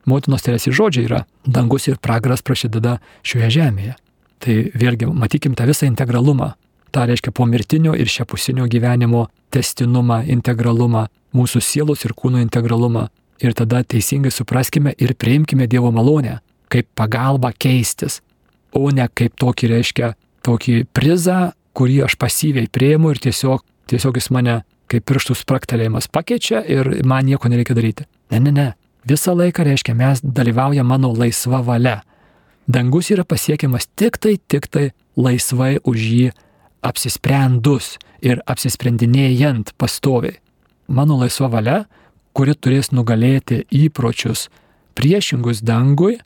Motinos 0.05 0.45
teresės 0.45 0.75
žodžiai 0.77 1.07
yra 1.07 1.23
dangus 1.49 1.87
ir 1.89 1.97
pragaras 1.97 2.45
prasideda 2.45 2.99
šioje 3.25 3.49
žemėje. 3.57 3.95
Tai 4.43 4.55
vėlgi 4.77 5.09
matykim 5.09 5.55
tą 5.57 5.65
visą 5.65 5.87
integralumą. 5.89 6.53
Ta 6.93 7.07
reiškia 7.09 7.33
pomirtinio 7.35 7.95
ir 7.97 8.07
šiapusinio 8.07 8.67
gyvenimo 8.71 9.25
testinumą, 9.51 10.21
integralumą, 10.31 11.07
mūsų 11.35 11.61
sielos 11.63 12.05
ir 12.05 12.13
kūno 12.13 12.39
integralumą. 12.43 13.07
Ir 13.43 13.53
tada 13.53 13.83
teisingai 13.83 14.31
supraskime 14.31 14.93
ir 14.97 15.15
priimkime 15.19 15.67
Dievo 15.67 15.91
malonę, 15.91 16.39
kaip 16.71 16.87
pagalba 16.95 17.51
keistis. 17.51 18.21
o 18.75 18.91
ne 18.91 19.07
kaip 19.07 19.37
tokį 19.39 19.67
reiškia, 19.71 20.13
tokį 20.43 20.73
prizą, 20.91 21.53
kurį 21.73 22.01
aš 22.03 22.17
pasyviai 22.19 22.67
prieimu 22.67 23.13
ir 23.13 23.21
tiesiog, 23.23 23.63
tiesiog 23.87 24.17
jis 24.19 24.27
mane 24.35 24.55
kaip 24.91 25.05
pirštų 25.07 25.35
spraktelėjimas 25.39 26.09
pakeičia 26.11 26.59
ir 26.67 26.89
man 27.07 27.25
nieko 27.25 27.47
nereikia 27.47 27.75
daryti. 27.77 28.05
Ne, 28.31 28.39
ne, 28.39 28.51
ne. 28.51 28.67
Visą 29.07 29.35
laiką 29.37 29.63
reiškia, 29.63 29.93
mes 29.95 30.21
dalyvaujame 30.23 30.87
mano 30.89 31.11
laisva 31.13 31.61
valia. 31.63 32.01
Dangus 32.67 33.11
yra 33.13 33.23
pasiekiamas 33.23 33.87
tik 33.95 34.17
tai, 34.17 34.35
tik 34.47 34.67
tai 34.67 34.89
laisvai 35.15 35.77
už 35.85 36.05
jį 36.09 36.31
apsisprendus 36.85 37.95
ir 38.25 38.41
apsisprendinėjant 38.49 39.75
pastoviai. 39.77 40.39
Mano 40.87 41.19
laisva 41.21 41.49
valia, 41.53 41.83
kuri 42.35 42.55
turės 42.55 42.91
nugalėti 42.91 43.63
įpročius 43.71 44.49
priešingus 44.95 45.63
dangui, 45.63 46.19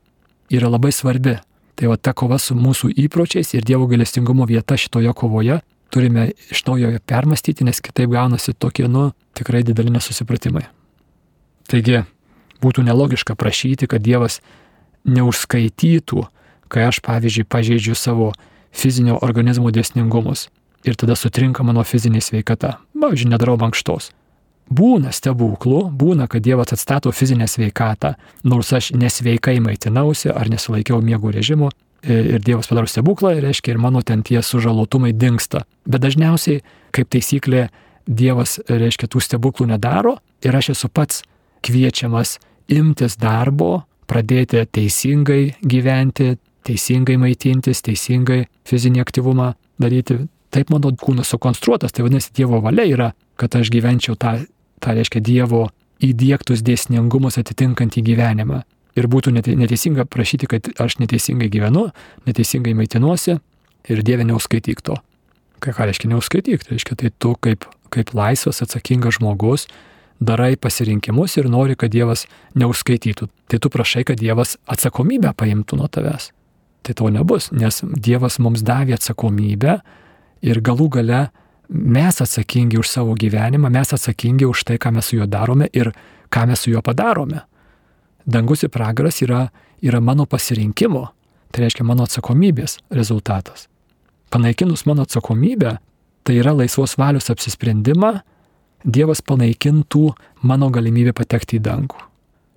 yra 0.50 0.70
labai 0.70 0.92
svarbi. 0.96 1.38
Tai 1.80 1.94
va 1.94 1.96
ta 1.96 2.12
kova 2.18 2.40
su 2.42 2.58
mūsų 2.58 2.92
įpročiais 3.06 3.54
ir 3.56 3.64
Dievo 3.64 3.88
galestingumo 3.88 4.48
vieta 4.50 4.76
šitoje 4.76 5.14
kovoje 5.16 5.62
turime 5.90 6.32
iš 6.52 6.66
naujo 6.66 7.00
permastyti, 7.06 7.64
nes 7.64 7.82
kitaip 7.82 8.12
gaunasi 8.14 8.54
tokie, 8.54 8.88
nu, 8.88 9.12
tikrai 9.34 9.64
dideli 9.66 9.94
nesusipratimai. 9.94 10.68
Taigi, 11.70 12.04
būtų 12.62 12.86
nelogiška 12.86 13.36
prašyti, 13.40 13.90
kad 13.90 14.04
Dievas 14.06 14.40
neužskaitytų, 15.10 16.26
kai 16.70 16.86
aš, 16.90 17.02
pavyzdžiui, 17.06 17.48
pažeidžiu 17.50 17.98
savo 17.98 18.32
fizinio 18.72 19.18
organizmo 19.26 19.72
dėsningumus 19.74 20.50
ir 20.86 20.96
tada 21.00 21.18
sutrinka 21.18 21.66
mano 21.66 21.84
fizinė 21.84 22.22
sveikata. 22.22 22.78
Pavyzdžiui, 22.94 23.32
nedarau 23.34 23.58
mankštos. 23.62 24.12
Būna 24.70 25.10
stebuklų, 25.16 25.88
būna, 25.98 26.28
kad 26.30 26.44
Dievas 26.46 26.76
atstato 26.76 27.12
fizinę 27.16 27.48
sveikatą, 27.50 28.14
nors 28.46 28.70
aš 28.74 28.92
nesveikai 28.94 29.58
maitinausi 29.66 30.30
ar 30.30 30.50
nesilaikiau 30.52 31.02
miego 31.02 31.32
režimo 31.34 31.72
ir 32.04 32.40
Dievas 32.46 32.70
padaro 32.70 32.88
stebuklą, 32.88 33.34
reiškia, 33.42 33.74
ir 33.74 33.82
mano 33.82 34.02
ten 34.06 34.22
tie 34.24 34.44
sužalotumai 34.46 35.12
dinksta. 35.14 35.66
Bet 35.90 36.06
dažniausiai, 36.06 36.62
kaip 36.96 37.10
taisyklė, 37.10 37.68
Dievas, 38.10 38.60
reiškia, 38.70 39.10
tų 39.10 39.22
stebuklų 39.22 39.68
nedaro 39.70 40.16
ir 40.46 40.56
aš 40.56 40.72
esu 40.74 40.90
pats 40.90 41.24
kviečiamas 41.66 42.38
imtis 42.72 43.18
darbo, 43.20 43.84
pradėti 44.10 44.64
teisingai 44.66 45.60
gyventi, 45.62 46.38
teisingai 46.66 47.18
maitintis, 47.22 47.84
teisingai 47.86 48.44
fizinį 48.70 49.04
aktyvumą 49.04 49.52
daryti. 49.82 50.24
Taip 50.50 50.72
mano 50.74 50.90
kūnas 50.98 51.30
sukonstruotas, 51.30 51.94
tai 51.94 52.06
vadinasi, 52.06 52.34
Dievo 52.34 52.62
valia 52.66 52.88
yra, 52.90 53.12
kad 53.38 53.54
aš 53.60 53.70
gyvenčiau 53.74 54.18
tą 54.18 54.40
tą 54.82 54.96
reiškia 54.98 55.22
Dievo 55.24 55.68
įdėktus 56.04 56.64
dėsningumus 56.66 57.40
atitinkantį 57.42 58.04
gyvenimą. 58.12 58.64
Ir 58.98 59.08
būtų 59.12 59.32
neteisinga 59.36 60.08
prašyti, 60.10 60.48
kad 60.50 60.72
aš 60.82 60.98
neteisingai 61.00 61.50
gyvenu, 61.52 61.90
neteisingai 62.28 62.74
maitinuosi 62.76 63.38
ir 63.90 64.02
Dieve 64.04 64.26
neuskaityk 64.28 64.82
to. 64.84 64.98
Ką, 65.60 65.76
ką 65.76 65.88
reiškia 65.90 66.10
neuskaityk? 66.12 66.64
Tai 66.66 66.76
reiškia, 66.76 66.98
tai 67.00 67.12
tu 67.20 67.36
kaip, 67.40 67.68
kaip 67.94 68.16
laisvas, 68.16 68.64
atsakingas 68.64 69.20
žmogus 69.20 69.68
darai 70.20 70.56
pasirinkimus 70.60 71.38
ir 71.40 71.48
nori, 71.52 71.76
kad 71.80 71.92
Dievas 71.92 72.26
neužskaitytų. 72.60 73.30
Tai 73.48 73.60
tu 73.60 73.72
prašai, 73.72 74.04
kad 74.08 74.20
Dievas 74.20 74.58
atsakomybę 74.68 75.32
paimtų 75.38 75.80
nuo 75.80 75.88
tavęs. 75.88 76.32
Tai 76.84 76.96
to 76.96 77.10
nebus, 77.14 77.50
nes 77.56 77.82
Dievas 77.84 78.40
mums 78.40 78.64
davė 78.66 78.98
atsakomybę 78.98 79.80
ir 80.42 80.62
galų 80.64 80.90
gale 80.96 81.22
mes 81.70 82.22
atsakingi 82.22 82.80
už 82.80 82.90
savo 82.90 83.14
gyvenimą, 83.14 83.70
mes 83.70 83.94
atsakingi 83.94 84.46
už 84.46 84.64
tai, 84.66 84.78
ką 84.78 84.94
mes 84.94 85.06
su 85.06 85.18
juo 85.18 85.28
darome 85.28 85.70
ir 85.74 85.92
ką 86.30 86.48
mes 86.48 86.60
su 86.60 86.72
juo 86.72 86.82
padarome. 86.82 87.42
Dangus 88.26 88.64
ir 88.64 88.70
pragaras 88.70 89.22
yra, 89.22 89.50
yra 89.82 90.00
mano 90.02 90.26
pasirinkimo, 90.26 91.08
tai 91.52 91.66
reiškia 91.66 91.86
mano 91.86 92.06
atsakomybės 92.06 92.80
rezultatas. 92.92 93.68
Panaikinus 94.30 94.86
mano 94.86 95.06
atsakomybę, 95.06 95.78
tai 96.24 96.36
yra 96.42 96.54
laisvos 96.54 96.98
valios 96.98 97.30
apsisprendimą, 97.30 98.20
Dievas 98.88 99.20
panaikintų 99.20 100.14
mano 100.48 100.70
galimybę 100.72 101.12
patekti 101.12 101.58
į 101.60 101.64
dangų. 101.66 101.98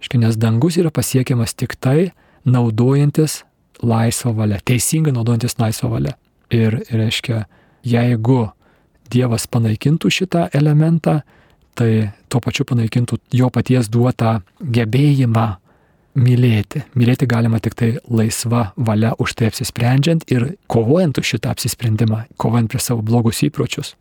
Iškia, 0.02 0.20
nes 0.22 0.36
dangus 0.38 0.76
yra 0.78 0.92
pasiekiamas 0.94 1.54
tik 1.58 1.74
tai 1.82 2.12
naudojantis 2.46 3.42
laisvą 3.82 4.30
valią, 4.38 4.60
teisingai 4.62 5.14
naudojantis 5.14 5.58
laisvą 5.58 5.90
valią. 5.90 6.14
Ir 6.54 6.78
reiškia, 6.92 7.46
jeigu 7.82 8.52
Dievas 9.12 9.46
panaikintų 9.50 10.10
šitą 10.12 10.46
elementą, 10.56 11.20
tai 11.76 12.12
tuo 12.32 12.40
pačiu 12.44 12.66
panaikintų 12.68 13.18
jo 13.36 13.50
paties 13.52 13.90
duotą 13.92 14.38
gebėjimą 14.60 15.46
mylėti. 16.18 16.82
Mylėti 16.98 17.28
galima 17.28 17.60
tik 17.62 17.76
tai 17.78 17.94
laisva 18.08 18.72
valia 18.76 19.14
už 19.20 19.34
tai 19.38 19.48
apsisprendžiant 19.52 20.26
ir 20.32 20.52
kovojant 20.70 21.18
už 21.20 21.34
šitą 21.34 21.52
apsisprendimą, 21.54 22.26
kovojant 22.36 22.72
prieš 22.72 22.90
savo 22.90 23.04
blogus 23.04 23.42
įpročius, 23.46 23.94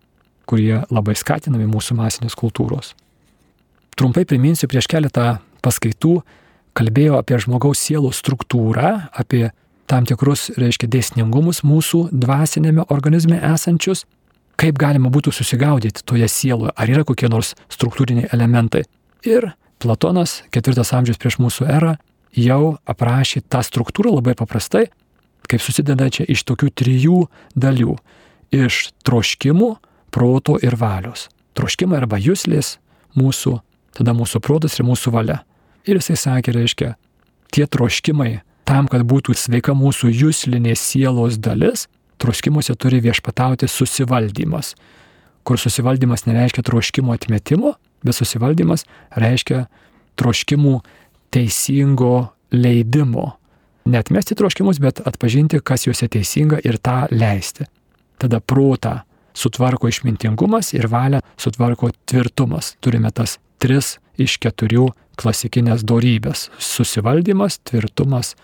kurie 0.50 0.82
labai 0.91 1.15
skatinami 1.15 1.69
mūsų 1.71 1.95
masinės 2.00 2.36
kultūros. 2.39 2.93
Trumpai 3.95 4.26
priminsiu, 4.28 4.67
prieš 4.71 4.89
keletą 4.91 5.39
paskaitų 5.63 6.21
kalbėjau 6.78 7.19
apie 7.19 7.39
žmogaus 7.43 7.82
sielos 7.84 8.19
struktūrą, 8.24 9.12
apie 9.12 9.50
tam 9.91 10.08
tikrus, 10.08 10.50
reiškia, 10.56 10.88
dėsningumus 10.91 11.63
mūsų 11.67 12.08
dvasinėme 12.15 12.88
organizme 12.93 13.39
esančius 13.52 14.06
kaip 14.60 14.78
galima 14.78 15.12
būtų 15.14 15.34
susigaudyti 15.34 16.04
toje 16.06 16.28
sieloje, 16.28 16.74
ar 16.76 16.90
yra 16.90 17.04
kokie 17.08 17.30
nors 17.30 17.56
struktūriniai 17.72 18.30
elementai. 18.34 18.84
Ir 19.26 19.54
Platonas, 19.82 20.42
ketvirtas 20.54 20.94
amžius 20.94 21.18
prieš 21.18 21.40
mūsų 21.42 21.68
erą, 21.70 21.96
jau 22.38 22.78
aprašė 22.86 23.42
tą 23.50 23.64
struktūrą 23.66 24.14
labai 24.18 24.36
paprastai, 24.38 24.88
kaip 25.50 25.64
susideda 25.64 26.08
čia 26.14 26.28
iš 26.30 26.44
tokių 26.48 26.70
trijų 26.70 27.22
dalių- 27.58 27.98
iš 28.66 28.92
troškimų, 29.04 29.78
proto 30.12 30.58
ir 30.62 30.76
valios. 30.76 31.30
Troškimai 31.56 31.98
arba 31.98 32.18
jūslės 32.18 32.78
mūsų, 33.16 33.60
tada 33.94 34.14
mūsų 34.14 34.40
protas 34.40 34.80
ir 34.80 34.86
mūsų 34.86 35.12
valia. 35.12 35.42
Ir 35.86 35.96
jisai 35.98 36.16
sakė, 36.16 36.54
reiškia, 36.54 36.96
tie 37.52 37.66
troškimai 37.66 38.42
tam, 38.66 38.88
kad 38.88 39.02
būtų 39.02 39.36
sveika 39.36 39.74
mūsų 39.74 40.12
jūslinė 40.14 40.76
sielos 40.78 41.38
dalis, 41.38 41.88
troškimuose 42.22 42.76
turi 42.80 43.02
viešpatauti 43.04 43.68
susivaldymas, 43.68 44.76
kur 45.44 45.60
susivaldymas 45.60 46.28
nereiškia 46.28 46.64
troškimo 46.64 47.14
atmetimo, 47.18 47.74
bet 48.06 48.18
susivaldymas 48.18 48.86
reiškia 49.18 49.66
troškimų 50.20 50.80
teisingo 51.34 52.32
leidimo. 52.54 53.32
Netmesti 53.90 54.36
troškimus, 54.38 54.78
bet 54.82 55.02
atpažinti, 55.08 55.60
kas 55.66 55.88
juose 55.88 56.08
teisinga 56.12 56.60
ir 56.64 56.78
tą 56.78 57.08
leisti. 57.10 57.66
Tada 58.22 58.40
protą 58.40 59.00
sutvarko 59.34 59.90
išmintingumas 59.90 60.76
ir 60.78 60.86
valią 60.92 61.24
sutvarko 61.40 61.90
tvirtumas. 62.06 62.76
Turime 62.84 63.10
tas 63.12 63.40
tris 63.62 63.96
iš 64.22 64.38
keturių 64.44 64.92
klasikinės 65.18 65.82
dorybės- 65.88 66.50
susivaldymas, 66.74 67.60
tvirtumas 67.66 68.36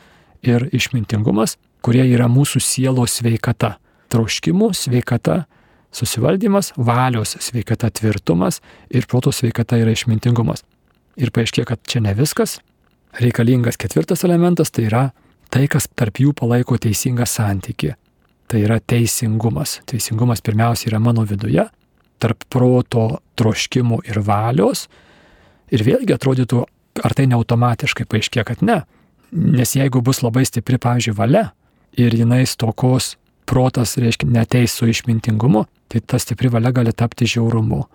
ir 0.41 0.69
išmintingumas 0.73 1.57
kurie 1.87 2.03
yra 2.11 2.27
mūsų 2.27 2.59
sielos 2.59 3.21
sveikata. 3.21 3.77
Trauškimų 4.11 4.73
sveikata, 4.75 5.45
susivaldymas, 5.95 6.73
valios 6.75 7.37
sveikata, 7.43 7.89
tvirtumas 7.95 8.59
ir 8.91 9.07
proto 9.07 9.31
sveikata 9.31 9.79
yra 9.79 9.93
išmintingumas. 9.95 10.65
Ir 11.17 11.31
paaiškė, 11.35 11.63
kad 11.67 11.81
čia 11.87 12.03
ne 12.03 12.13
viskas. 12.15 12.59
Reikalingas 13.17 13.79
ketvirtas 13.79 14.25
elementas 14.27 14.71
tai 14.71 14.87
yra 14.89 15.03
tai, 15.51 15.65
kas 15.71 15.87
tarp 15.95 16.19
jų 16.21 16.33
palaiko 16.37 16.77
teisingą 16.79 17.25
santyki. 17.27 17.93
Tai 18.47 18.63
yra 18.63 18.79
teisingumas. 18.79 19.79
Teisingumas 19.87 20.43
pirmiausia 20.43 20.91
yra 20.91 21.01
mano 21.03 21.23
viduje, 21.27 21.65
tarp 22.19 22.47
proto, 22.51 23.21
troškimų 23.39 24.03
ir 24.07 24.21
valios. 24.27 24.85
Ir 25.71 25.83
vėlgi 25.87 26.15
atrodytų, 26.15 26.63
ar 27.03 27.15
tai 27.15 27.27
ne 27.27 27.39
automatiškai 27.39 28.07
paaiškė, 28.07 28.43
kad 28.47 28.63
ne. 28.63 28.81
Nes 29.31 29.75
jeigu 29.75 30.03
bus 30.03 30.21
labai 30.23 30.45
stipri, 30.47 30.79
pavyzdžiui, 30.79 31.15
valia, 31.17 31.49
ir 31.97 32.15
jinai 32.15 32.45
stokos 32.45 33.15
protas, 33.47 33.95
reiškia, 33.97 34.29
neteis 34.29 34.75
su 34.75 34.87
išmintingumu, 34.87 35.65
tai 35.87 36.01
ta 36.03 36.19
stipri 36.19 36.51
valia 36.51 36.71
gali 36.75 36.93
tapti 36.93 37.27
žiaurumu. 37.29 37.85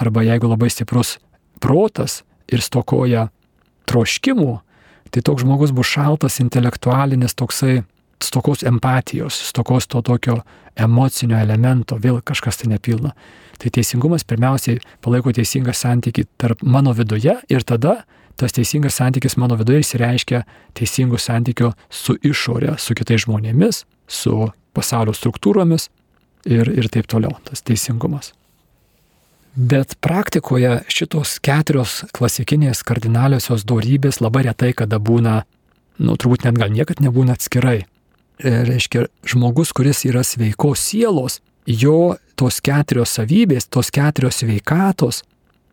Arba 0.00 0.24
jeigu 0.24 0.48
labai 0.48 0.70
stiprus 0.72 1.18
protas 1.60 2.22
ir 2.50 2.64
stokoja 2.64 3.28
troškimų, 3.90 4.52
tai 5.10 5.22
toks 5.26 5.44
žmogus 5.44 5.74
bus 5.76 5.90
šaltas, 5.90 6.40
intelektualinis, 6.40 7.36
toksai 7.36 7.82
stokos 8.22 8.64
empatijos, 8.68 9.36
stokos 9.50 9.88
to 9.88 10.02
tokio 10.02 10.40
emocinio 10.76 11.38
elemento, 11.40 11.98
vėl 11.98 12.20
kažkas 12.24 12.60
tai 12.60 12.70
nepilna. 12.72 13.12
Tai 13.60 13.70
teisingumas 13.74 14.24
pirmiausiai 14.24 14.80
palaiko 15.04 15.32
teisingą 15.36 15.74
santyki 15.76 16.24
tarp 16.40 16.62
mano 16.62 16.94
viduje 16.96 17.36
ir 17.48 17.64
tada 17.68 18.00
tas 18.40 18.56
teisingas 18.56 18.96
santykis 18.96 19.36
mano 19.40 19.58
viduje 19.60 19.84
įsireiškia 19.84 20.42
teisingų 20.78 21.20
santykių 21.20 21.72
su 21.92 22.16
išorė, 22.24 22.76
su 22.80 22.96
kitais 22.96 23.26
žmonėmis, 23.26 23.84
su 24.08 24.48
pasaulio 24.76 25.14
struktūromis 25.16 25.90
ir, 26.48 26.70
ir 26.72 26.88
taip 26.92 27.10
toliau, 27.10 27.36
tas 27.44 27.60
teisingumas. 27.66 28.32
Bet 29.54 29.96
praktikoje 30.00 30.78
šitos 30.88 31.40
keturios 31.42 32.04
klasikinės 32.14 32.84
kardinaliosios 32.86 33.66
dorybės 33.66 34.20
labai 34.22 34.44
retai 34.46 34.70
kada 34.78 35.00
būna, 35.02 35.42
nu 35.98 36.14
turbūt 36.14 36.46
net 36.46 36.58
gal 36.58 36.70
niekad 36.72 37.02
nebūna 37.02 37.34
atskirai. 37.36 37.82
e, 38.40 38.50
reiškia, 38.64 39.04
žmogus, 39.26 39.72
kuris 39.76 40.04
yra 40.08 40.22
sveikos 40.24 40.80
sielos, 40.80 41.40
jo 41.66 42.16
tos 42.40 42.60
keturios 42.64 43.12
savybės, 43.18 43.68
tos 43.68 43.90
keturios 43.92 44.40
sveikatos 44.40 45.22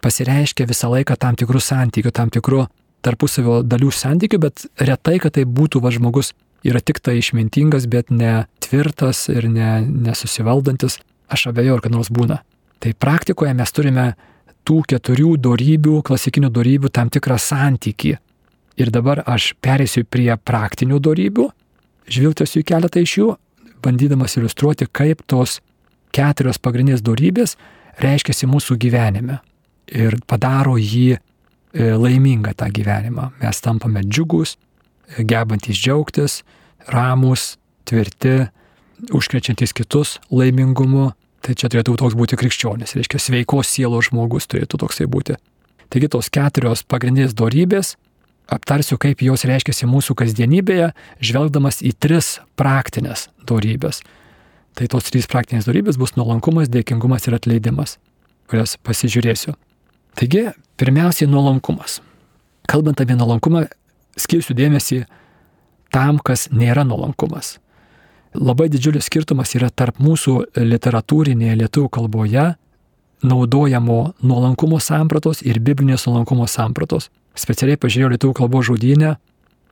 pasireiškia 0.03 0.67
visą 0.69 0.89
laiką 0.93 1.17
tam 1.19 1.38
tikrų 1.39 1.62
santykių, 1.63 2.12
tam 2.13 2.31
tikrų 2.33 2.65
tarpusavio 3.05 3.62
dalių 3.63 3.91
santykių, 3.93 4.39
bet 4.41 4.65
retai, 4.81 5.17
kad 5.23 5.38
tai 5.38 5.45
būtų 5.45 5.81
va 5.83 5.91
žmogus 5.93 6.33
yra 6.67 6.81
tik 6.81 6.99
tai 7.03 7.17
išmintingas, 7.21 7.88
bet 7.89 8.12
ne 8.12 8.47
tvirtas 8.63 9.27
ir 9.31 9.47
ne, 9.51 9.79
nesusivaldantis. 9.86 10.99
Aš 11.31 11.49
abejoju, 11.51 11.77
ar 11.77 11.83
kad 11.83 11.93
nors 11.93 12.12
būna. 12.13 12.41
Tai 12.79 12.93
praktikoje 12.95 13.53
mes 13.57 13.73
turime 13.75 14.07
tų 14.67 14.81
keturių 14.91 15.36
darybių, 15.43 16.01
klasikinių 16.07 16.51
darybių 16.55 16.91
tam 16.93 17.12
tikrą 17.13 17.39
santykį. 17.41 18.15
Ir 18.77 18.91
dabar 18.93 19.23
aš 19.25 19.53
perėsiu 19.63 20.03
prie 20.05 20.29
praktinių 20.38 20.99
darybių, 21.03 21.47
žvilgtesiu 22.13 22.62
į 22.62 22.67
keletą 22.71 23.01
iš 23.01 23.17
jų, 23.17 23.31
bandydamas 23.83 24.38
iliustruoti, 24.38 24.88
kaip 24.91 25.23
tos 25.25 25.60
keturios 26.15 26.62
pagrindinės 26.62 27.03
darybės 27.05 27.57
reiškiasi 28.03 28.47
mūsų 28.49 28.77
gyvenime 28.79 29.39
ir 29.91 30.17
padaro 30.28 30.78
jį 30.80 31.17
e, 31.17 31.19
laimingą 31.95 32.54
tą 32.58 32.69
gyvenimą. 32.73 33.32
Mes 33.41 33.62
tampame 33.63 34.04
džiugus, 34.06 34.56
gebantys 35.17 35.80
džiaugtis, 35.80 36.41
ramus, 36.91 37.56
tvirti, 37.88 38.47
užkrečiantis 39.15 39.73
kitus 39.76 40.17
laimingumu. 40.32 41.12
Tai 41.45 41.54
čia 41.54 41.69
turėtų 41.71 41.95
toks 42.02 42.15
būti 42.17 42.36
krikščionis, 42.39 42.95
reiškia 42.97 43.21
sveikos 43.21 43.69
sielos 43.69 44.10
žmogus 44.10 44.50
turėtų 44.50 44.82
toksai 44.82 45.06
būti. 45.08 45.38
Taigi 45.88 46.10
tos 46.12 46.28
keturios 46.34 46.82
pagrindinės 46.84 47.36
darybės 47.38 47.93
aptarsiu, 48.52 48.97
kaip 49.00 49.21
jos 49.23 49.45
reiškiasi 49.47 49.88
mūsų 49.88 50.15
kasdienybėje, 50.17 50.91
žvelgdamas 51.23 51.82
į 51.86 51.93
tris 52.00 52.38
praktinės 52.60 53.28
darybės. 53.47 54.02
Tai 54.78 54.89
tos 54.91 55.08
trys 55.10 55.30
praktinės 55.30 55.69
darybės 55.69 56.00
bus 56.00 56.15
nuolankumas, 56.17 56.71
dėkingumas 56.73 57.30
ir 57.30 57.38
atleidimas, 57.38 57.97
kurias 58.50 58.76
pasižiūrėsiu. 58.84 59.56
Taigi, 60.17 60.47
pirmiausiai 60.77 61.30
nuolankumas. 61.30 62.01
Kalbant 62.67 63.01
apie 63.01 63.15
nuolankumą, 63.15 63.67
skirsiu 64.17 64.56
dėmesį 64.58 65.03
tam, 65.93 66.17
kas 66.17 66.47
nėra 66.49 66.84
nuolankumas. 66.88 67.58
Labai 68.38 68.67
didžiulis 68.73 69.08
skirtumas 69.08 69.53
yra 69.58 69.69
tarp 69.69 70.01
mūsų 70.03 70.34
literatūrinėje 70.58 71.60
lietuvių 71.62 71.91
kalboje 71.93 72.47
naudojamo 73.23 73.99
nuolankumo 74.21 74.82
sampratos 74.84 75.41
ir 75.45 75.62
biblinės 75.63 76.06
nuolankumo 76.10 76.45
sampratos. 76.49 77.10
Specialiai 77.38 77.80
pažiūrėjau 77.82 78.13
lietuvių 78.13 78.38
kalbos 78.41 78.67
žodynę 78.69 79.15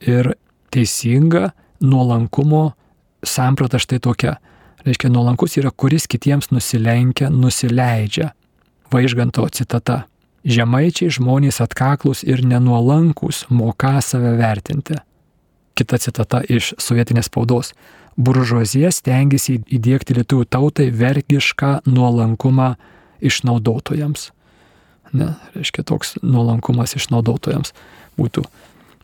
ir 0.06 0.34
teisinga 0.74 1.52
nuolankumo 1.82 2.72
samprata 3.26 3.82
štai 3.82 4.00
tokia. 4.02 4.38
Reiškia, 4.86 5.10
nuolankus 5.10 5.58
yra, 5.58 5.72
kuris 5.74 6.06
kitiems 6.06 6.52
nusilenkia, 6.54 7.32
nusileidžia. 7.34 8.36
Vaižganto 8.94 9.48
citata. 9.50 10.04
Žemaičiai 10.46 11.10
žmonės 11.10 11.58
atkaklus 11.64 12.22
ir 12.22 12.44
nenuolankus 12.46 13.48
moka 13.50 13.98
save 14.06 14.36
vertinti. 14.38 15.00
Kita 15.74 15.98
citata 15.98 16.44
iš 16.46 16.76
sovietinės 16.78 17.32
spaudos. 17.32 17.74
Buržuazija 18.16 18.92
stengiasi 18.94 19.58
įdėkti 19.66 20.16
lietuvių 20.20 20.46
tautai 20.46 20.92
vergišką 20.94 21.72
nuolankumą 21.90 22.76
išnaudotojams. 23.26 24.30
Ne, 25.18 25.34
reiškia, 25.56 25.84
toks 25.84 26.16
nuolankumas 26.22 26.94
išnaudotojams 27.00 27.74
būtų. 28.20 28.46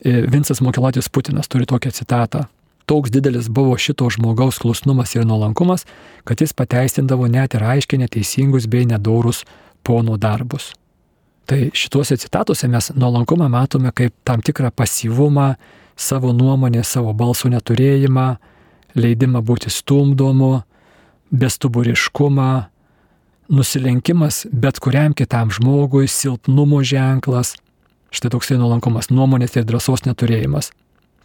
E, 0.06 0.22
Vincas 0.30 0.62
Mokilatis 0.62 1.10
Putinas 1.10 1.50
turi 1.50 1.66
tokią 1.66 1.92
citatą. 1.96 2.46
Toks 2.86 3.12
didelis 3.14 3.50
buvo 3.50 3.74
šito 3.82 4.10
žmogaus 4.14 4.60
klusnumas 4.62 5.16
ir 5.16 5.26
nuolankumas, 5.26 5.88
kad 6.24 6.42
jis 6.42 6.54
pateisindavo 6.54 7.26
net 7.32 7.58
ir 7.58 7.66
aiškiai 7.66 8.02
neteisingus 8.06 8.70
bei 8.70 8.86
nedorus 8.86 9.42
pono 9.84 10.18
darbus. 10.22 10.72
Tai 11.46 11.70
šituose 11.74 12.18
citatuose 12.18 12.68
mes 12.68 12.92
nuolankumą 12.96 13.50
matome 13.50 13.92
kaip 13.96 14.14
tam 14.24 14.42
tikrą 14.42 14.72
pasyvumą, 14.72 15.54
savo 15.98 16.34
nuomonę, 16.34 16.84
savo 16.84 17.14
balsų 17.18 17.52
neturėjimą, 17.56 18.28
leidimą 18.96 19.42
būti 19.46 19.72
stumdomu, 19.72 20.62
bestuburiškumą, 21.32 22.52
nusilenkimas 23.52 24.46
bet 24.52 24.80
kuriam 24.80 25.16
kitam 25.18 25.52
žmogui, 25.52 26.08
silpnumo 26.08 26.84
ženklas. 26.84 27.56
Štai 28.12 28.32
toksai 28.34 28.58
nuolankumas, 28.60 29.08
nuomonės 29.12 29.56
ir 29.56 29.68
drąsos 29.68 30.04
neturėjimas. 30.08 30.72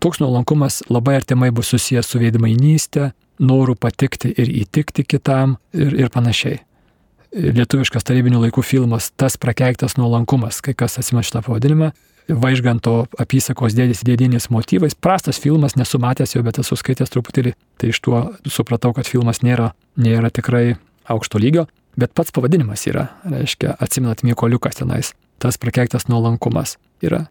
Toks 0.02 0.20
nuolankumas 0.22 0.85
labai 0.92 1.16
artimai 1.18 1.50
bus 1.50 1.72
susijęs 1.72 2.07
su 2.07 2.20
veidmainystė, 2.22 3.11
noru 3.42 3.74
patikti 3.74 4.31
ir 4.37 4.52
įtikti 4.62 5.07
kitam 5.09 5.57
ir, 5.74 5.94
ir 5.96 6.12
panašiai 6.14 6.61
lietuviškas 7.32 8.06
tarybinių 8.06 8.40
laikų 8.46 8.62
filmas 8.64 9.10
Tas 9.16 9.36
prakeiktas 9.40 9.96
nuolankumas, 10.00 10.60
kai 10.64 10.74
kas 10.74 10.98
atsimena 11.00 11.24
šitą 11.26 11.42
pavadinimą. 11.46 11.92
Vaižganto 12.26 13.04
apysakos 13.22 13.76
dėdės 13.76 14.02
dėdinės 14.06 14.48
motyvais. 14.50 14.96
Prastas 14.98 15.38
filmas, 15.38 15.76
nesu 15.78 16.00
matęs 16.02 16.34
jo, 16.34 16.42
bet 16.42 16.58
esu 16.58 16.74
skaitęs 16.78 17.12
truputėlį, 17.14 17.52
tai 17.78 17.92
iš 17.92 18.00
tuo 18.02 18.22
supratau, 18.50 18.90
kad 18.96 19.06
filmas 19.06 19.44
nėra, 19.46 19.70
nėra 19.94 20.32
tikrai 20.34 20.74
aukšto 21.06 21.38
lygio, 21.38 21.68
bet 21.94 22.16
pats 22.18 22.34
pavadinimas 22.34 22.82
yra, 22.90 23.06
reiškia, 23.30 23.76
atsimenat 23.78 24.24
Mykoliukas 24.26 24.82
tenais, 24.82 25.12
tas 25.38 25.58
prakeiktas 25.62 26.08
nuolankumas 26.10 26.80
yra. 27.04 27.28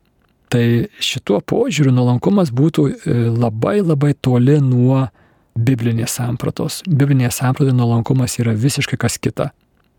Tai 0.47 0.63
šituo 1.03 1.41
požiūriu 1.43 1.91
nuolankumas 1.91 2.53
būtų 2.55 2.87
e, 2.87 3.19
labai 3.35 3.81
labai 3.81 4.13
toli 4.15 4.61
nuo 4.63 5.09
biblinės 5.59 6.15
sampratos. 6.21 6.79
Biblinėje 6.87 7.33
sampratoje 7.35 7.75
nuolankumas 7.75 8.39
yra 8.39 8.55
visiškai 8.55 8.99
kas 9.01 9.19
kita 9.19 9.51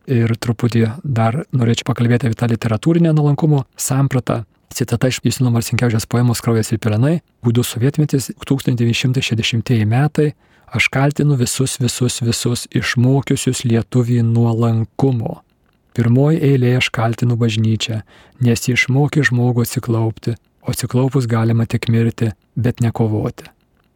ir 0.06 0.34
truputį 0.40 0.86
dar 1.02 1.42
norėčiau 1.56 1.90
pakalbėti 1.90 2.28
apie 2.28 2.38
tą 2.38 2.48
literatūrinę 2.50 3.12
nuolankumo 3.16 3.64
sampratą. 3.80 4.44
Citata 4.76 5.08
iš 5.08 5.22
Justino 5.24 5.50
Marcinkievičiaus 5.54 6.08
poemos 6.10 6.42
Kraujas 6.44 6.72
ir 6.74 6.80
Pirenai, 6.82 7.20
būdų 7.46 7.64
sovietmetis 7.64 8.28
1960 8.44 9.86
metai, 9.88 10.34
aš 10.66 10.88
kaltinu 10.92 11.38
visus, 11.40 11.78
visus, 11.80 12.20
visus 12.20 12.66
išmokiusius 12.76 13.64
lietuvį 13.64 14.20
nuolankumo. 14.26 15.40
Pirmoji 15.96 16.42
eilė 16.44 16.74
aš 16.76 16.90
kaltinu 16.92 17.38
bažnyčią, 17.40 18.02
nes 18.44 18.66
ji 18.66 18.76
išmokė 18.76 19.24
žmogų 19.30 19.64
atsiklaupti, 19.64 20.34
o 20.66 20.74
atsiklaupus 20.74 21.28
galima 21.30 21.64
tik 21.64 21.88
mirti, 21.88 22.34
bet 22.52 22.82
nekovoti. 22.84 23.48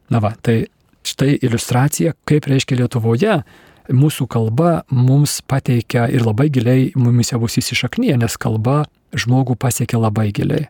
Na 0.09 0.23
va, 0.23 0.33
tai 0.41 0.63
štai 1.05 1.35
iliustracija, 1.37 2.15
kaip 2.25 2.47
reiškia 2.49 2.79
Lietuvoje 2.81 3.41
mūsų 3.89 4.27
kalba 4.31 4.81
mums 4.91 5.39
pateikia 5.47 6.07
ir 6.11 6.25
labai 6.25 6.49
giliai 6.53 6.91
mumise 6.95 7.37
bus 7.41 7.57
įsišaknyje, 7.61 8.17
nes 8.21 8.37
kalba 8.41 8.83
žmogų 9.17 9.57
pasiekia 9.59 9.99
labai 10.01 10.29
giliai. 10.35 10.67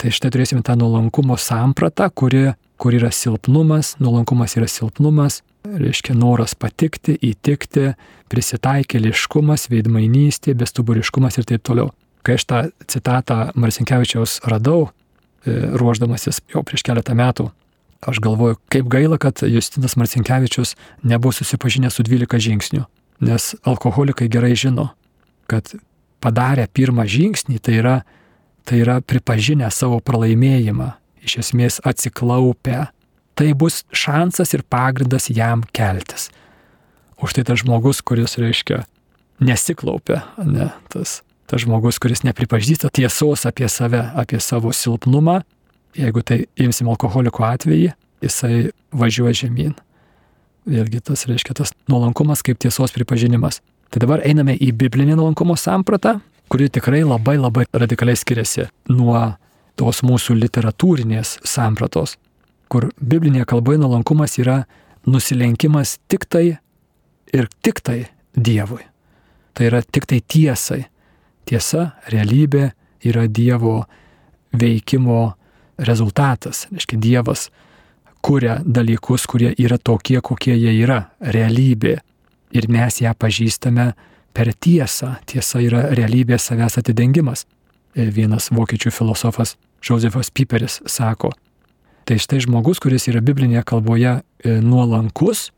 Tai 0.00 0.10
štai 0.12 0.32
turėsime 0.34 0.64
tą 0.66 0.76
nuolankumo 0.78 1.36
sampratą, 1.40 2.10
kuri, 2.10 2.54
kur 2.80 2.96
yra 2.96 3.12
silpnumas, 3.14 3.94
nuolankumas 4.02 4.56
yra 4.58 4.68
silpnumas, 4.68 5.42
reiškia 5.64 6.16
noras 6.18 6.56
patikti, 6.58 7.14
įtikti, 7.24 7.94
prisitaikėliškumas, 8.32 9.68
veidmainystė, 9.72 10.56
bestuburiškumas 10.58 11.38
ir 11.38 11.48
taip 11.48 11.64
toliau. 11.64 11.92
Kai 12.24 12.38
aš 12.38 12.46
tą 12.48 12.60
citatą 12.90 13.38
Marsinkievičiaus 13.54 14.40
radau, 14.48 14.88
e, 15.44 15.54
ruoždamasis 15.76 16.40
jau 16.52 16.64
prieš 16.66 16.84
keletą 16.84 17.14
metų 17.16 17.50
Aš 18.04 18.20
galvoju, 18.20 18.58
kaip 18.68 18.88
gaila, 18.92 19.18
kad 19.18 19.40
Justinas 19.42 19.96
Marcinkievičius 19.96 20.74
nebuvo 21.02 21.32
susipažinęs 21.32 21.96
su 21.96 22.04
12 22.04 22.42
žingsnių, 22.48 22.84
nes 23.24 23.54
alkoholikai 23.64 24.28
gerai 24.28 24.52
žino, 24.58 24.90
kad 25.48 25.72
padarę 26.24 26.66
pirmą 26.68 27.06
žingsnį, 27.08 27.60
tai 27.64 27.78
yra, 27.80 27.94
tai 28.68 28.82
yra 28.84 28.98
pripažinę 29.00 29.70
savo 29.72 30.00
pralaimėjimą, 30.04 30.92
iš 31.24 31.38
esmės 31.44 31.80
atsiklaupę. 31.84 32.88
Tai 33.34 33.46
bus 33.58 33.82
šansas 33.90 34.52
ir 34.54 34.62
pagrindas 34.70 35.26
jam 35.32 35.64
keltis. 35.74 36.28
Už 37.18 37.34
tai 37.34 37.42
tas 37.48 37.64
žmogus, 37.64 37.98
kuris, 38.04 38.36
reiškia, 38.38 38.84
nesiklaupia, 39.42 40.20
ne, 40.38 40.68
tas, 40.92 41.22
tas 41.50 41.64
žmogus, 41.64 41.98
kuris 42.02 42.22
nepripažįsta 42.26 42.92
tiesos 42.94 43.46
apie 43.48 43.66
save, 43.72 44.04
apie 44.14 44.38
savo 44.44 44.70
silpnumą, 44.76 45.40
Jeigu 45.94 46.22
tai 46.26 46.44
imsim 46.58 46.88
alkoholiko 46.90 47.44
atvejį, 47.46 47.92
jisai 48.24 48.70
važiuoja 48.94 49.44
žemyn. 49.44 49.74
Vėlgi 50.66 51.02
tas 51.04 51.26
reiškia 51.28 51.54
tas 51.60 51.74
nuolankumas 51.92 52.42
kaip 52.44 52.58
tiesos 52.62 52.94
pripažinimas. 52.94 53.60
Tai 53.92 54.00
dabar 54.02 54.24
einame 54.26 54.56
į 54.56 54.72
biblinį 54.74 55.18
nuolankumo 55.18 55.56
sampratą, 55.60 56.16
kuri 56.48 56.70
tikrai 56.72 57.04
labai 57.04 57.36
labai 57.38 57.66
radikaliai 57.72 58.18
skiriasi 58.18 58.66
nuo 58.90 59.20
tos 59.78 60.02
mūsų 60.06 60.36
literatūrinės 60.38 61.38
sampratos, 61.46 62.16
kur 62.70 62.88
biblinėje 62.98 63.46
kalboje 63.52 63.82
nuolankumas 63.82 64.38
yra 64.40 64.64
nusilenkimas 65.06 65.98
tik 66.08 66.26
tai 66.26 66.46
ir 67.34 67.48
tik 67.62 67.82
tai 67.84 68.04
Dievui. 68.34 68.82
Tai 69.54 69.66
yra 69.68 69.78
tik 69.82 70.08
tai 70.10 70.18
tiesai. 70.18 70.80
Tiesa, 71.46 71.92
realybė 72.10 72.72
yra 73.06 73.28
Dievo 73.30 73.84
veikimo 74.58 75.36
rezultatas. 75.78 76.66
Reiškia, 76.72 76.98
Dievas 77.00 77.48
kuria 78.24 78.58
dalykus, 78.64 79.26
kurie 79.28 79.52
yra 79.60 79.78
tokie, 79.78 80.20
kokie 80.20 80.56
jie 80.56 80.72
yra- 80.84 81.10
realybė. 81.36 81.98
Ir 82.52 82.68
mes 82.68 83.00
ją 83.00 83.12
pažįstame 83.14 83.92
per 84.32 84.46
tiesą. 84.54 85.16
Tiesa 85.26 85.60
yra 85.60 85.90
realybės 85.90 86.48
savęs 86.48 86.78
atidengimas. 86.78 87.44
E, 87.96 88.10
vienas 88.10 88.48
vokiečių 88.50 88.90
filosofas 88.90 89.56
Josefas 89.82 90.30
Piperis 90.30 90.80
sako. 90.86 91.32
Tai 92.04 92.16
štai 92.16 92.40
žmogus, 92.40 92.80
kuris 92.80 93.08
yra 93.08 93.20
biblinėje 93.20 93.64
kalboje 93.64 94.22
e, 94.44 94.60
nuolankus, 94.60 95.50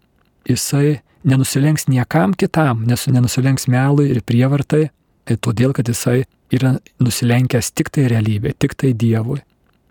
jisai 0.48 1.00
nenusilenks 1.24 1.88
niekam 1.90 2.34
kitam, 2.34 2.84
nes 2.86 3.06
nenusilenks 3.06 3.66
melui 3.66 4.10
ir 4.10 4.22
prievartai, 4.22 4.90
tai 5.24 5.36
todėl, 5.36 5.72
kad 5.72 5.88
jisai 5.90 6.24
yra 6.54 6.76
nusilenkęs 7.02 7.72
tik 7.74 7.90
tai 7.90 8.06
realybė, 8.12 8.54
tik 8.58 8.76
tai 8.78 8.92
Dievui, 8.94 9.40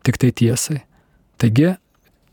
tik 0.06 0.20
tai 0.22 0.32
tiesai. 0.32 0.82
Taigi, 1.42 1.74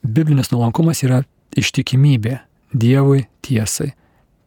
biblinis 0.05 0.53
nuolankumas 0.53 1.03
yra 1.07 1.23
ištikimybė 1.59 2.39
Dievui 2.73 3.27
tiesai. 3.45 3.91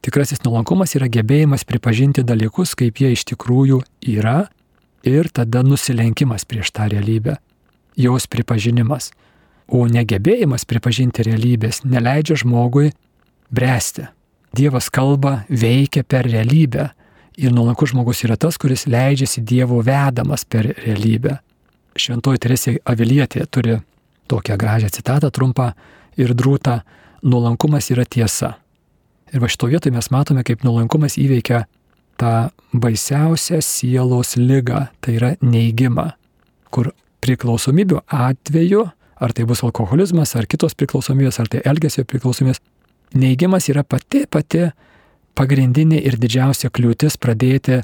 Tikrasis 0.02 0.42
nuolankumas 0.42 0.96
yra 0.98 1.06
gebėjimas 1.10 1.62
pripažinti 1.66 2.24
dalykus, 2.26 2.74
kaip 2.78 2.98
jie 3.02 3.12
iš 3.14 3.24
tikrųjų 3.30 3.80
yra 4.06 4.48
ir 5.06 5.30
tada 5.34 5.62
nusilenkimas 5.66 6.46
prieš 6.46 6.72
tą 6.74 6.88
realybę, 6.90 7.36
jos 7.98 8.26
pripažinimas. 8.30 9.12
O 9.66 9.86
negebėjimas 9.90 10.66
pripažinti 10.66 11.26
realybės 11.26 11.82
neleidžia 11.82 12.38
žmogui 12.42 12.92
bręsti. 13.50 14.06
Dievas 14.54 14.90
kalba, 14.90 15.40
veikia 15.50 16.04
per 16.06 16.26
realybę. 16.30 16.90
Ir 17.36 17.52
nuolankus 17.52 17.90
žmogus 17.92 18.22
yra 18.24 18.38
tas, 18.40 18.56
kuris 18.58 18.86
leidžiasi 18.86 19.42
Dievo 19.44 19.82
vedamas 19.84 20.46
per 20.48 20.70
realybę. 20.70 21.40
Šventoji 21.96 22.40
Teresė 22.42 22.76
Avilietė 22.84 23.46
turi 23.50 23.78
tokią 24.28 24.56
gražią 24.60 24.90
citatą 24.92 25.30
trumpą 25.30 25.72
ir 26.16 26.34
drūtą- 26.34 26.80
nuolankumas 27.30 27.90
yra 27.90 28.04
tiesa. 28.04 28.56
Ir 29.32 29.40
va 29.40 29.46
šito 29.46 29.68
vietoje 29.68 29.92
mes 29.92 30.08
matome, 30.10 30.44
kaip 30.44 30.62
nuolankumas 30.62 31.16
įveikia 31.16 31.64
tą 32.18 32.50
baisiausią 32.72 33.60
sielos 33.60 34.36
lygą, 34.36 34.88
tai 35.00 35.16
yra 35.16 35.36
neigimą, 35.42 36.12
kur 36.70 36.92
priklausomybių 37.20 38.00
atveju, 38.06 38.92
ar 39.20 39.32
tai 39.32 39.44
bus 39.44 39.60
alkoholizmas, 39.60 40.36
ar 40.36 40.46
kitos 40.46 40.74
priklausomybės, 40.74 41.40
ar 41.40 41.48
tai 41.48 41.60
elgesio 41.64 42.04
priklausomybės, 42.04 42.60
Neigimas 43.14 43.68
yra 43.70 43.84
pati 43.86 44.24
pati 44.26 44.66
pagrindinė 45.38 46.00
ir 46.08 46.16
didžiausia 46.18 46.72
kliūtis 46.74 47.14
pradėti 47.20 47.82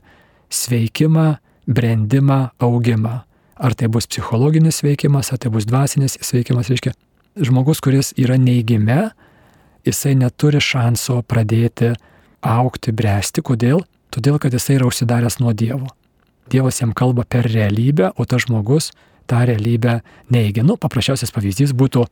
sveikimą, 0.51 1.37
brandimą, 1.69 2.51
augimą. 2.59 3.23
Ar 3.57 3.75
tai 3.77 3.89
bus 3.93 4.09
psichologinis 4.09 4.81
sveikimas, 4.81 5.33
ar 5.33 5.41
tai 5.43 5.51
bus 5.53 5.67
dvasinis 5.69 6.17
sveikimas, 6.21 6.71
reiškia, 6.73 6.95
žmogus, 7.37 7.81
kuris 7.85 8.13
yra 8.21 8.39
neigime, 8.41 9.11
jisai 9.87 10.15
neturi 10.19 10.61
šanso 10.63 11.21
pradėti 11.29 11.93
aukti, 12.43 12.95
bręsti. 12.95 13.45
Kodėl? 13.45 13.85
Todėl, 14.13 14.39
kad 14.43 14.53
jisai 14.53 14.79
yra 14.79 14.89
užsidaręs 14.89 15.39
nuo 15.41 15.53
Dievo. 15.57 15.93
Dievas 16.51 16.81
jam 16.81 16.93
kalba 16.93 17.25
per 17.25 17.47
realybę, 17.49 18.11
o 18.17 18.27
tas 18.29 18.47
žmogus 18.47 18.91
tą 19.31 19.45
realybę 19.49 20.01
neigia. 20.33 20.65
Nu, 20.67 20.77
paprasčiausias 20.77 21.33
pavyzdys 21.33 21.73
būtų 21.77 22.05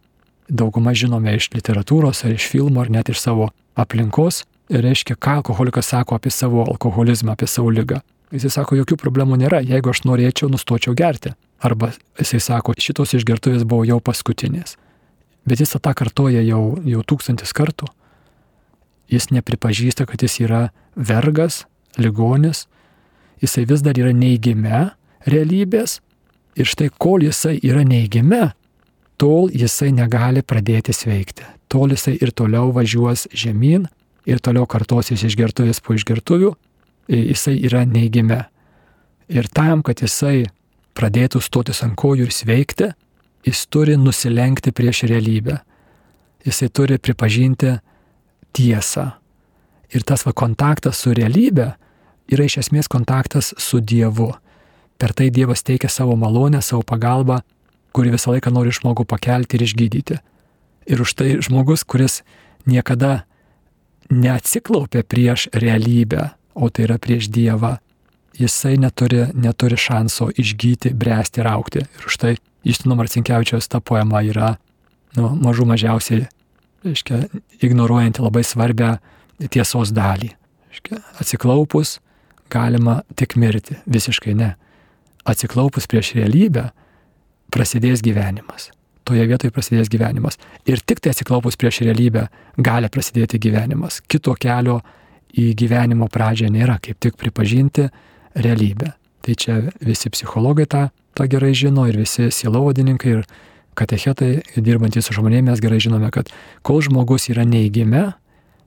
dauguma 0.48 0.94
žinome 0.96 1.34
iš 1.36 1.50
literatūros 1.54 2.24
ar 2.26 2.36
iš 2.36 2.46
filmų 2.50 2.84
ar 2.84 2.92
net 2.94 3.10
iš 3.12 3.20
savo 3.22 3.50
aplinkos, 3.78 4.44
reiškia, 4.70 5.16
ką 5.18 5.40
alkoholikas 5.40 5.90
sako 5.92 6.16
apie 6.16 6.32
savo 6.34 6.64
alkoholizmą, 6.66 7.34
apie 7.34 7.50
savo 7.50 7.70
lygą. 7.74 8.00
Jisai 8.30 8.52
sako, 8.54 8.76
jokių 8.78 8.94
problemų 9.00 9.40
nėra, 9.40 9.58
jeigu 9.66 9.90
aš 9.90 10.04
norėčiau, 10.06 10.50
nustočiau 10.52 10.94
gerti. 10.94 11.32
Arba 11.60 11.90
jisai 12.18 12.38
sako, 12.40 12.76
šitos 12.78 13.16
išgertuvės 13.18 13.66
buvo 13.66 13.82
jau 13.88 13.98
paskutinės. 14.00 14.76
Bet 15.48 15.60
jis 15.60 15.74
tą 15.74 15.92
kartoja 15.96 16.42
jau, 16.46 16.78
jau 16.86 17.02
tūkstantis 17.02 17.50
kartų. 17.56 17.88
Jis 19.10 19.32
nepripažįsta, 19.34 20.06
kad 20.06 20.22
jis 20.22 20.38
yra 20.44 20.62
vergas, 20.94 21.64
ligonis, 21.98 22.68
jisai 23.42 23.66
vis 23.66 23.82
dar 23.82 23.98
yra 23.98 24.14
neįgime 24.14 24.92
realybės. 25.26 25.98
Ir 26.54 26.70
štai 26.70 26.90
kol 27.02 27.24
jisai 27.26 27.56
yra 27.66 27.82
neįgime, 27.86 28.52
tol 29.18 29.50
jisai 29.50 29.90
negali 29.96 30.42
pradėti 30.46 30.94
sveikti. 30.94 31.46
Tol 31.70 31.94
jisai 31.94 32.16
ir 32.22 32.30
toliau 32.30 32.70
važiuos 32.74 33.26
žemyn 33.34 33.88
ir 34.28 34.38
toliau 34.38 34.66
kartosis 34.70 35.22
išgertuvės 35.26 35.82
po 35.82 35.94
išgertuvių, 35.98 36.54
jisai 37.10 37.58
yra 37.66 37.84
neigime. 37.86 38.44
Ir 39.30 39.48
tam, 39.54 39.82
kad 39.86 40.02
jisai 40.02 40.48
pradėtų 40.98 41.42
stotis 41.42 41.82
ant 41.86 41.96
kojų 41.98 42.28
ir 42.28 42.34
sveikti, 42.34 42.90
jis 43.46 43.66
turi 43.70 43.96
nusilenkti 43.98 44.72
prieš 44.72 45.04
realybę. 45.10 45.60
Jisai 46.46 46.70
turi 46.72 46.98
pripažinti 46.98 47.76
tiesą. 48.56 49.10
Ir 49.90 50.06
tas 50.06 50.24
va 50.26 50.32
kontaktas 50.32 51.02
su 51.02 51.12
realybė 51.14 51.72
yra 52.30 52.46
iš 52.46 52.60
esmės 52.64 52.88
kontaktas 52.88 53.54
su 53.58 53.80
Dievu. 53.80 54.30
Per 55.00 55.14
tai 55.16 55.30
Dievas 55.34 55.64
teikia 55.66 55.88
savo 55.90 56.16
malonę, 56.16 56.62
savo 56.62 56.82
pagalbą 56.86 57.40
kuri 57.92 58.12
visą 58.14 58.34
laiką 58.34 58.52
nori 58.54 58.72
žmogų 58.74 59.06
pakelti 59.08 59.58
ir 59.58 59.66
išgydyti. 59.66 60.18
Ir 60.90 61.02
už 61.02 61.14
tai 61.18 61.30
žmogus, 61.42 61.84
kuris 61.84 62.20
niekada 62.66 63.24
neatsiklaupia 64.10 65.02
prieš 65.06 65.48
realybę, 65.54 66.30
o 66.54 66.70
tai 66.70 66.86
yra 66.88 66.98
prieš 67.02 67.30
Dievą, 67.32 67.76
jisai 68.40 68.76
neturi, 68.80 69.26
neturi 69.34 69.78
šanso 69.78 70.30
išgyti, 70.38 70.94
bręsti 70.96 71.42
ir 71.42 71.50
aukti. 71.50 71.84
Ir 71.84 72.06
už 72.06 72.18
tai 72.20 72.34
Justino 72.64 72.96
Marcinkievičiaus 72.98 73.68
ta 73.68 73.80
poema 73.80 74.22
yra 74.24 74.54
nu, 75.16 75.30
mažų 75.40 75.66
mažiausiai, 75.70 76.26
reiškia, 76.84 77.24
ignoruojanti 77.62 78.22
labai 78.24 78.44
svarbę 78.46 78.94
tiesos 79.48 79.92
dalį. 79.96 80.32
Reiškia, 80.70 81.00
atsiklaupus 81.22 81.98
galima 82.50 83.00
tik 83.16 83.36
mirti, 83.40 83.78
visiškai 83.86 84.34
ne. 84.38 84.54
Atsiklaupus 85.28 85.88
prieš 85.90 86.14
realybę 86.18 86.70
prasidės 87.52 88.02
gyvenimas. 88.04 88.70
Toje 89.04 89.24
vietoje 89.26 89.52
prasidės 89.54 89.90
gyvenimas. 89.90 90.38
Ir 90.68 90.82
tik 90.86 91.00
tai 91.02 91.14
atsiklaupus 91.14 91.58
prieš 91.60 91.82
realybę 91.86 92.28
gali 92.62 92.90
prasidėti 92.92 93.40
gyvenimas. 93.42 94.00
Kito 94.06 94.36
kelio 94.38 94.80
į 95.36 95.52
gyvenimo 95.58 96.08
pradžią 96.10 96.50
nėra, 96.52 96.78
kaip 96.82 96.98
tik 97.02 97.18
pripažinti 97.20 97.88
realybę. 98.34 98.94
Tai 99.20 99.36
čia 99.36 99.60
visi 99.84 100.10
psichologai 100.10 100.66
tą, 100.66 100.88
tą 101.14 101.26
gerai 101.28 101.52
žino 101.54 101.86
ir 101.88 101.98
visi 102.00 102.30
silovadininkai 102.32 103.12
ir 103.18 103.24
katechetai 103.78 104.30
dirbantys 104.56 105.06
su 105.06 105.16
žmonėmis 105.16 105.60
gerai 105.62 105.80
žinome, 105.80 106.10
kad 106.12 106.30
kol 106.66 106.80
žmogus 106.84 107.28
yra 107.32 107.44
neįgime, 107.48 108.10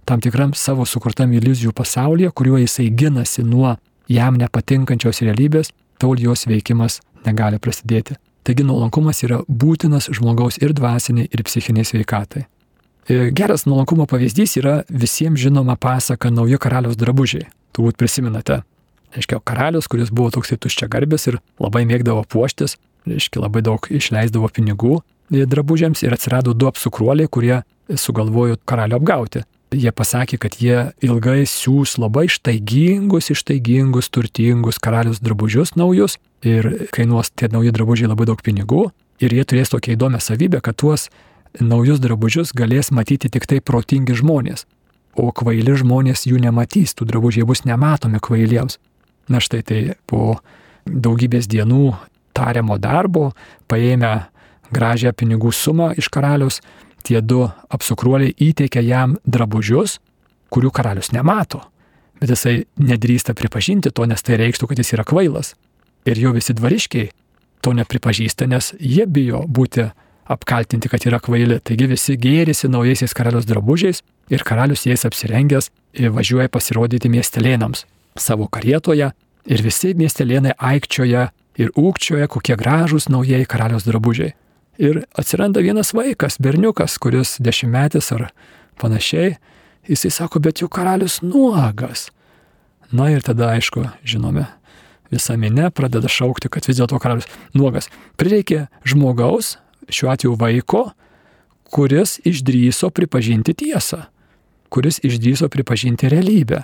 tam 0.06 0.22
tikram 0.24 0.54
savo 0.58 0.86
sukurtam 0.86 1.34
iliuzijų 1.34 1.74
pasaulyje, 1.76 2.32
kuriuo 2.32 2.60
jisai 2.62 2.90
ginasi 2.90 3.44
nuo 3.48 3.76
jam 4.12 4.38
nepatinkančios 4.40 5.24
realybės, 5.24 5.72
tol 6.00 6.20
jos 6.20 6.48
veikimas 6.50 7.00
negali 7.26 7.60
prasidėti. 7.60 8.18
Taigi 8.44 8.66
nuolankumas 8.68 9.24
yra 9.24 9.40
būtinas 9.48 10.10
žmogaus 10.12 10.60
ir 10.60 10.74
dvasiniai, 10.76 11.30
ir 11.32 11.44
psichiniai 11.48 11.88
sveikatai. 11.88 12.44
E, 13.10 13.32
geras 13.36 13.66
nuolankumo 13.68 14.06
pavyzdys 14.10 14.58
yra 14.62 14.82
visiems 14.90 15.42
žinoma 15.44 15.76
pasaka 15.76 16.32
Nauji 16.32 16.60
karaliaus 16.62 17.00
drabužiai. 17.00 17.50
Turbūt 17.76 17.98
prisimenate. 18.00 18.62
Reiškia, 19.14 19.42
karalius, 19.46 19.90
kuris 19.92 20.12
buvo 20.14 20.32
toksai 20.34 20.58
tuščia 20.58 20.90
garbės 20.90 21.28
ir 21.30 21.40
labai 21.62 21.84
mėgdavo 21.90 22.24
puoštis, 22.30 22.78
reiškia, 23.10 23.44
labai 23.44 23.62
daug 23.66 23.86
išleisdavo 23.92 24.50
pinigų 24.54 25.02
drabužiams 25.30 26.04
ir 26.06 26.14
atsirado 26.16 26.54
du 26.54 26.70
apsukruoliai, 26.70 27.30
kurie 27.30 27.62
sugalvojo 28.00 28.58
karalių 28.70 29.00
apgauti 29.02 29.44
jie 29.74 29.92
pasakė, 29.94 30.38
kad 30.42 30.58
jie 30.62 30.78
ilgai 31.06 31.44
siūs 31.50 31.98
labai 32.02 32.28
ištaigingus, 32.30 33.32
ištaigingus, 33.34 34.10
turtingus 34.14 34.80
karalius 34.84 35.22
drabužius 35.24 35.76
naujus 35.80 36.18
ir 36.46 36.88
kainuos 36.94 37.32
tie 37.34 37.50
nauji 37.52 37.74
drabužiai 37.76 38.12
labai 38.12 38.28
daug 38.30 38.42
pinigų 38.44 38.88
ir 39.24 39.34
jie 39.34 39.46
turės 39.48 39.74
tokią 39.74 39.96
įdomią 39.98 40.22
savybę, 40.24 40.62
kad 40.64 40.78
tuos 40.80 41.10
naujus 41.62 42.02
drabužius 42.02 42.54
galės 42.56 42.92
matyti 42.92 43.30
tik 43.30 43.46
tai 43.50 43.60
protingi 43.62 44.16
žmonės, 44.18 44.66
o 45.16 45.30
kvaili 45.32 45.76
žmonės 45.78 46.26
jų 46.30 46.42
nematys, 46.42 46.96
tų 46.98 47.08
drabužiai 47.12 47.46
bus 47.46 47.64
nematomi 47.68 48.22
kvailiems. 48.24 48.80
Na 49.30 49.40
štai 49.40 49.62
tai 49.64 49.82
po 50.10 50.40
daugybės 50.86 51.48
dienų 51.48 51.94
tariamo 52.34 52.80
darbo, 52.82 53.32
paėmę 53.70 54.26
gražią 54.74 55.14
pinigų 55.14 55.54
sumą 55.54 55.94
iš 55.98 56.10
karalius, 56.10 56.60
tie 57.04 57.22
du 57.22 57.46
apsukruoliai 57.70 58.34
įteikia 58.42 58.82
jam 58.84 59.18
drabužius, 59.26 60.00
kurių 60.54 60.72
karalius 60.74 61.12
nemato. 61.14 61.62
Bet 62.22 62.32
jisai 62.34 62.64
nedrįsta 62.80 63.36
pripažinti 63.38 63.92
to, 63.92 64.06
nes 64.08 64.22
tai 64.24 64.40
reikštų, 64.40 64.70
kad 64.70 64.80
jis 64.80 64.94
yra 64.96 65.06
kvailas. 65.08 65.54
Ir 66.08 66.20
jo 66.20 66.34
visi 66.36 66.56
dvariškiai 66.56 67.12
to 67.64 67.74
nepripažįsta, 67.76 68.48
nes 68.48 68.74
jie 68.80 69.06
bijo 69.08 69.44
būti 69.48 69.90
apkaltinti, 70.26 70.90
kad 70.90 71.06
yra 71.08 71.20
kvaili. 71.24 71.60
Taigi 71.64 71.88
visi 71.92 72.18
gėrisi 72.20 72.70
naujaisiais 72.72 73.16
karalius 73.16 73.48
drabužiais 73.50 74.04
ir 74.32 74.46
karalius 74.48 74.86
jais 74.88 75.06
apsirengęs 75.08 75.70
važiuoja 76.14 76.50
pasirodyti 76.50 77.12
miestelėnams 77.12 77.86
savo 78.20 78.48
karietoje 78.48 79.12
ir 79.50 79.64
visi 79.66 79.94
miestelėnai 79.98 80.56
aikčioja 80.58 81.30
ir 81.60 81.74
ūkčioja, 81.78 82.30
kokie 82.32 82.56
gražūs 82.58 83.10
naujieji 83.14 83.50
karalius 83.50 83.86
drabužiai. 83.88 84.34
Ir 84.82 85.04
atsiranda 85.14 85.62
vienas 85.62 85.94
vaikas, 85.94 86.40
berniukas, 86.42 86.98
kuris 86.98 87.36
dešimtmetis 87.44 88.10
ar 88.16 88.30
panašiai, 88.82 89.36
jisai 89.90 90.10
sako, 90.14 90.42
bet 90.42 90.64
jų 90.64 90.70
karalius 90.74 91.20
nuogas. 91.22 92.08
Na 92.94 93.12
ir 93.14 93.22
tada, 93.26 93.52
aišku, 93.54 93.86
žinome, 94.06 94.48
visa 95.14 95.38
minė 95.38 95.70
pradeda 95.74 96.10
šaukti, 96.10 96.50
kad 96.50 96.66
vis 96.70 96.80
dėlto 96.80 96.98
karalius 97.02 97.30
nuogas. 97.54 97.90
Prireikė 98.18 98.66
žmogaus, 98.90 99.58
šiuo 99.90 100.12
atveju 100.14 100.36
vaiko, 100.40 100.84
kuris 101.74 102.20
išdryso 102.28 102.90
pripažinti 102.94 103.56
tiesą, 103.58 104.04
kuris 104.70 105.00
išdryso 105.04 105.50
pripažinti 105.50 106.10
realybę. 106.12 106.64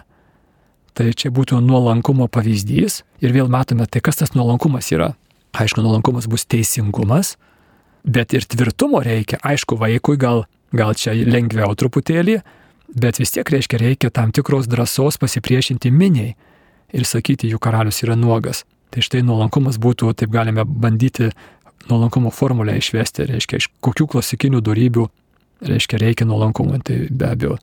Tai 0.93 1.11
čia 1.15 1.31
būtų 1.33 1.61
nuolankumo 1.63 2.27
pavyzdys 2.27 3.03
ir 3.23 3.33
vėl 3.33 3.49
matome, 3.49 3.85
tai 3.87 4.01
kas 4.03 4.21
tas 4.21 4.35
nuolankumas 4.35 4.91
yra. 4.91 5.13
Aišku, 5.55 5.81
nuolankumas 5.81 6.27
bus 6.29 6.45
teisingumas, 6.45 7.37
bet 8.03 8.33
ir 8.37 8.45
tvirtumo 8.45 9.01
reikia. 9.05 9.39
Aišku, 9.41 9.77
vaikui 9.79 10.17
gal, 10.21 10.43
gal 10.75 10.93
čia 10.93 11.15
lengviau 11.15 11.73
truputėlį, 11.77 12.39
bet 12.99 13.21
vis 13.21 13.33
tiek 13.33 13.49
reiškia 13.49 13.79
reikia 13.81 14.11
tam 14.13 14.33
tikros 14.35 14.69
drąsos 14.69 15.17
pasipriešinti 15.21 15.91
miniai 15.93 16.35
ir 16.93 17.05
sakyti, 17.05 17.49
jų 17.49 17.61
karalius 17.61 18.03
yra 18.05 18.17
nuogas. 18.17 18.65
Tai 18.89 19.03
štai 19.05 19.21
nuolankumas 19.21 19.77
būtų, 19.81 20.15
taip 20.17 20.31
galime 20.33 20.65
bandyti 20.65 21.29
nuolankumo 21.89 22.31
formulę 22.33 22.75
išvesti, 22.79 23.27
reiškia, 23.29 23.59
iš 23.61 23.69
kokių 23.83 24.07
klasikinių 24.15 24.61
darybių, 24.65 25.05
reiškia, 25.69 25.99
reikia 26.01 26.27
nuolankumo. 26.29 26.79
Tai 26.85 26.97
be 27.09 27.29
abejo, 27.29 27.59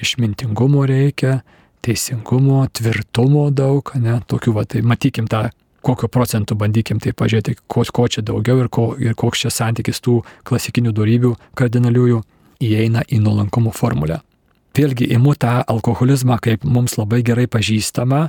išmintingumo 0.00 0.84
reikia, 0.90 1.42
teisingumo, 1.84 2.64
tvirtumo 2.72 3.50
daug, 3.54 3.92
ne, 4.00 4.18
tokių, 4.28 4.56
va, 4.56 4.64
tai 4.68 4.82
matykim 4.86 5.28
tą, 5.30 5.46
kokio 5.84 6.08
procentų 6.08 6.56
bandykim 6.58 7.00
tai 7.02 7.12
pažiūrėti, 7.16 7.58
ko, 7.68 7.84
ko 7.84 8.06
čia 8.08 8.24
daugiau 8.24 8.62
ir, 8.62 8.70
ko, 8.72 8.86
ir 9.00 9.16
koks 9.18 9.44
čia 9.44 9.52
santykis 9.52 10.00
tų 10.04 10.22
klasikinių 10.48 10.94
darybių 10.96 11.34
kardinaliųjų 11.58 12.22
įeina 12.64 13.04
į 13.12 13.20
nuolankumo 13.24 13.74
formulę. 13.74 14.22
Vėlgi 14.74 15.10
imu 15.14 15.36
tą 15.38 15.60
alkoholizmą 15.70 16.40
kaip 16.42 16.64
mums 16.66 16.96
labai 16.98 17.20
gerai 17.26 17.46
pažįstamą 17.50 18.24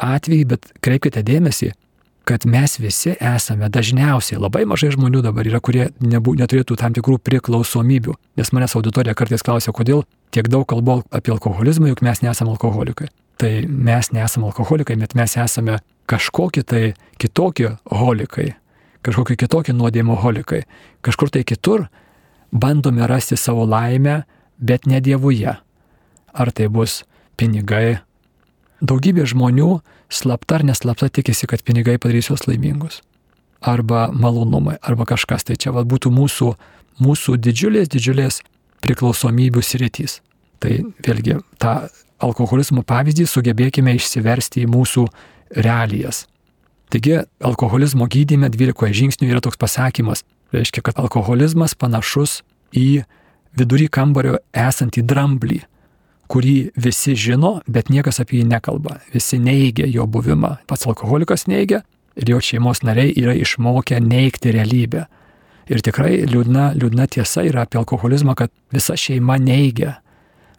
atvejį, 0.00 0.44
bet 0.54 0.70
kreipkite 0.84 1.22
dėmesį, 1.26 1.74
kad 2.24 2.44
mes 2.46 2.78
visi 2.78 3.14
esame 3.20 3.68
dažniausiai, 3.72 4.38
labai 4.40 4.64
mažai 4.68 4.92
žmonių 4.94 5.22
dabar 5.24 5.46
yra, 5.48 5.60
kurie 5.60 5.88
nebū, 6.04 6.36
neturėtų 6.38 6.76
tam 6.78 6.94
tikrų 6.96 7.18
priklausomybių. 7.26 8.14
Nes 8.38 8.52
manęs 8.54 8.76
auditorija 8.78 9.16
kartais 9.18 9.44
klausia, 9.46 9.74
kodėl 9.76 10.04
tiek 10.34 10.48
daug 10.50 10.66
kalbu 10.68 11.00
apie 11.10 11.34
alkoholizmą, 11.34 11.90
juk 11.92 12.02
mes 12.06 12.22
nesame 12.22 12.54
alkoholikai. 12.54 13.08
Tai 13.40 13.52
mes 13.66 14.12
nesame 14.12 14.50
alkoholikai, 14.50 14.98
bet 15.00 15.16
mes 15.18 15.36
esame 15.40 15.78
kažkokie 16.10 16.62
tai 16.66 16.82
kitokie 17.22 17.72
holikai, 17.88 18.50
kažkokie 19.06 19.38
kitokie 19.40 19.74
nuodėmio 19.76 20.18
holikai. 20.20 20.66
Kažkur 21.06 21.32
tai 21.32 21.46
kitur 21.48 21.88
bandome 22.52 23.08
rasti 23.08 23.38
savo 23.40 23.64
laimę, 23.64 24.22
bet 24.60 24.86
ne 24.86 25.00
Dievuje. 25.00 25.56
Ar 26.30 26.52
tai 26.52 26.68
bus 26.68 27.02
pinigai, 27.40 27.98
Daugybė 28.80 29.26
žmonių 29.28 29.80
slapta 30.10 30.58
ar 30.58 30.66
neslapta 30.66 31.08
tikisi, 31.08 31.48
kad 31.50 31.62
pinigai 31.66 31.98
padarys 31.98 32.30
juos 32.30 32.46
laimingus. 32.48 33.00
Arba 33.60 34.08
malonumai, 34.12 34.78
arba 34.82 35.06
kažkas. 35.08 35.44
Tai 35.46 35.56
čia 35.60 35.72
va, 35.76 35.84
būtų 35.84 36.12
mūsų, 36.14 36.50
mūsų 37.04 37.36
didžiulės, 37.44 37.90
didžiulės 37.92 38.40
priklausomybių 38.84 39.62
sritys. 39.64 40.20
Tai 40.60 40.80
vėlgi 41.04 41.38
tą 41.60 41.74
alkoholizmo 42.20 42.84
pavyzdį 42.84 43.26
sugebėkime 43.28 43.94
išsiversti 43.96 44.64
į 44.64 44.70
mūsų 44.72 45.06
realijas. 45.64 46.26
Taigi 46.90 47.20
alkoholizmo 47.46 48.08
gydyme 48.10 48.50
12 48.50 48.96
žingsnių 48.98 49.30
yra 49.30 49.42
toks 49.44 49.60
pasakymas. 49.60 50.24
Reiškia, 50.50 50.82
kad 50.82 50.98
alkoholizmas 50.98 51.76
panašus 51.78 52.40
į 52.74 53.04
vidury 53.56 53.86
kambario 53.92 54.40
esantį 54.56 55.04
dramblį 55.06 55.60
kurį 56.30 56.70
visi 56.78 57.16
žino, 57.18 57.58
bet 57.66 57.90
niekas 57.90 58.20
apie 58.22 58.40
jį 58.40 58.48
nekalba. 58.52 59.00
Visi 59.14 59.40
neigia 59.42 59.88
jo 59.90 60.06
buvimą. 60.06 60.56
Pats 60.70 60.86
alkoholikas 60.86 61.48
neigia 61.50 61.82
ir 62.20 62.30
jo 62.34 62.40
šeimos 62.42 62.84
nariai 62.86 63.14
yra 63.18 63.34
išmokę 63.38 63.98
neigti 64.04 64.52
realybę. 64.54 65.06
Ir 65.70 65.82
tikrai 65.86 66.24
liūdna, 66.26 66.72
liūdna 66.78 67.06
tiesa 67.10 67.44
yra 67.46 67.64
apie 67.66 67.78
alkoholizmą, 67.78 68.34
kad 68.38 68.50
visa 68.74 68.96
šeima 68.98 69.38
neigia. 69.42 70.00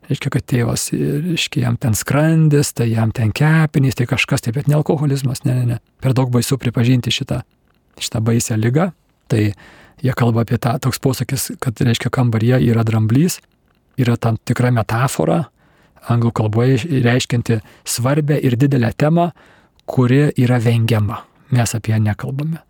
Reiškia, 0.07 0.31
kad 0.33 0.45
tėvas, 0.47 0.87
reiškia, 0.95 1.65
jam 1.65 1.77
ten 1.79 1.95
skrandis, 1.95 2.71
tai 2.75 2.89
jam 2.91 3.11
ten 3.15 3.31
kepinys, 3.35 3.95
tai 3.99 4.07
kažkas, 4.09 4.43
tai 4.43 4.53
bet 4.55 4.67
ne 4.71 4.75
alkoholizmas, 4.79 5.43
ne, 5.45 5.55
ne, 5.55 5.65
ne. 5.67 5.77
Per 6.03 6.15
daug 6.17 6.31
baisu 6.33 6.57
pripažinti 6.59 7.13
šitą, 7.15 7.41
šitą 8.01 8.23
baisę 8.27 8.57
lygą. 8.59 8.89
Tai 9.31 9.43
jie 10.01 10.15
kalba 10.17 10.43
apie 10.43 10.59
tą, 10.59 10.77
toks 10.83 10.99
posakis, 11.03 11.51
kad, 11.63 11.79
reiškia, 11.79 12.11
kambaryje 12.11 12.59
yra 12.71 12.83
dramblys, 12.87 13.39
yra 14.01 14.17
tam 14.19 14.39
tikra 14.47 14.71
metafora, 14.75 15.45
anglų 16.09 16.31
kalboje 16.35 17.01
reiškinti 17.03 17.59
svarbę 17.85 18.39
ir 18.41 18.57
didelę 18.57 18.91
temą, 18.97 19.31
kuri 19.85 20.29
yra 20.39 20.59
vengiama. 20.59 21.21
Mes 21.51 21.75
apie 21.75 21.93
ją 21.93 21.99
nekalbame. 22.01 22.61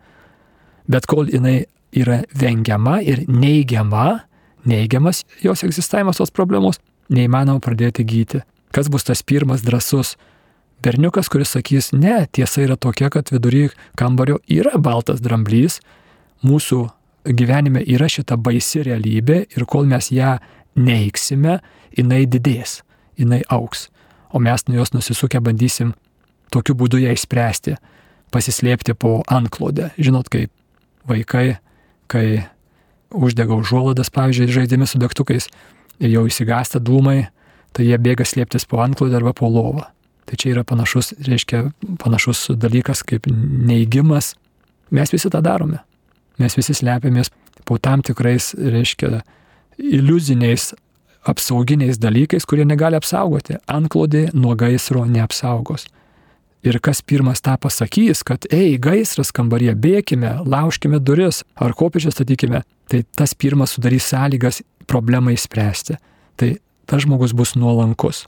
Bet 0.89 1.05
kol 1.07 1.29
jinai 1.29 1.65
yra 1.93 2.21
vengiama 2.35 2.99
ir 3.01 3.23
neigiama, 3.27 4.23
neigiamas 4.65 5.23
jos 5.43 5.63
egzistavimas 5.63 6.17
tos 6.17 6.33
problemos, 6.33 6.79
neįmanoma 7.11 7.61
pradėti 7.63 8.05
gydyti. 8.07 8.43
Kas 8.71 8.89
bus 8.89 9.03
tas 9.03 9.21
pirmas 9.23 9.63
drasus 9.67 10.15
berniukas, 10.83 11.29
kuris 11.29 11.53
sakys, 11.53 11.91
ne, 11.93 12.25
tiesa 12.31 12.63
yra 12.65 12.77
tokia, 12.79 13.11
kad 13.13 13.29
vidury 13.31 13.69
kambario 13.99 14.39
yra 14.49 14.79
baltas 14.79 15.21
dramblys, 15.21 15.81
mūsų 16.47 16.85
gyvenime 17.37 17.83
yra 17.85 18.07
šita 18.09 18.39
baisi 18.39 18.81
realybė 18.87 19.43
ir 19.53 19.67
kol 19.69 19.85
mes 19.91 20.09
ją 20.15 20.37
neiksime, 20.79 21.59
jinai 21.93 22.23
didės 22.31 22.79
jinai 23.21 23.41
auks, 23.49 23.89
o 24.31 24.39
mes 24.39 24.67
nuo 24.67 24.79
jos 24.79 24.93
nusisukę 24.95 25.41
bandysim 25.43 25.93
tokiu 26.51 26.75
būdu 26.77 26.99
ją 27.01 27.13
išspręsti, 27.15 27.77
pasislėpti 28.31 28.95
po 28.95 29.21
antklodę. 29.31 29.91
Žinot, 29.99 30.29
kaip 30.31 30.51
vaikai, 31.07 31.59
kai 32.11 32.43
uždega 33.11 33.55
užuolaidas, 33.59 34.11
pavyzdžiui, 34.13 34.51
žaidimi 34.51 34.87
su 34.87 34.99
degtukais 35.01 35.49
ir 36.01 36.13
jau 36.13 36.25
įsigasta 36.27 36.79
dūmai, 36.83 37.29
tai 37.75 37.87
jie 37.87 37.97
bėga 38.01 38.27
slėptis 38.27 38.67
po 38.67 38.81
antklodę 38.83 39.19
arba 39.19 39.33
po 39.37 39.49
lovą. 39.51 39.87
Tai 40.27 40.37
čia 40.39 40.53
yra 40.53 40.63
panašus, 40.67 41.13
reiškia, 41.27 41.65
panašus 41.99 42.51
dalykas 42.59 43.03
kaip 43.07 43.27
neigimas. 43.31 44.35
Mes 44.91 45.11
visi 45.11 45.31
tą 45.31 45.41
darome. 45.43 45.81
Mes 46.39 46.55
visi 46.55 46.75
slepiamės 46.75 47.31
po 47.67 47.77
tam 47.81 48.03
tikrais, 48.05 48.53
reiškia, 48.55 49.21
iliuziniais 49.81 50.71
apsauginiais 51.23 51.99
dalykais, 51.99 52.45
kurie 52.45 52.65
negali 52.65 52.97
apsaugoti. 52.97 53.59
Antklodė 53.69 54.29
nuo 54.33 54.55
gaisro 54.57 55.05
neapsaugos. 55.05 55.85
Ir 56.65 56.77
kas 56.81 57.01
pirmas 57.01 57.41
tą 57.41 57.55
pasakys, 57.61 58.21
kad, 58.25 58.45
ei, 58.53 58.75
gaisras 58.81 59.31
kambaryje, 59.33 59.73
bėkime, 59.81 60.35
laužkime 60.45 60.99
duris 61.01 61.41
ar 61.57 61.73
kopėčią 61.77 62.13
statykime, 62.13 62.61
tai 62.89 63.01
tas 63.17 63.33
pirmas 63.33 63.73
sudarys 63.73 64.11
sąlygas 64.11 64.61
problemai 64.89 65.37
spręsti. 65.41 65.97
Tai 66.37 66.51
tas 66.85 67.05
žmogus 67.05 67.33
bus 67.37 67.55
nuolankus. 67.57 68.27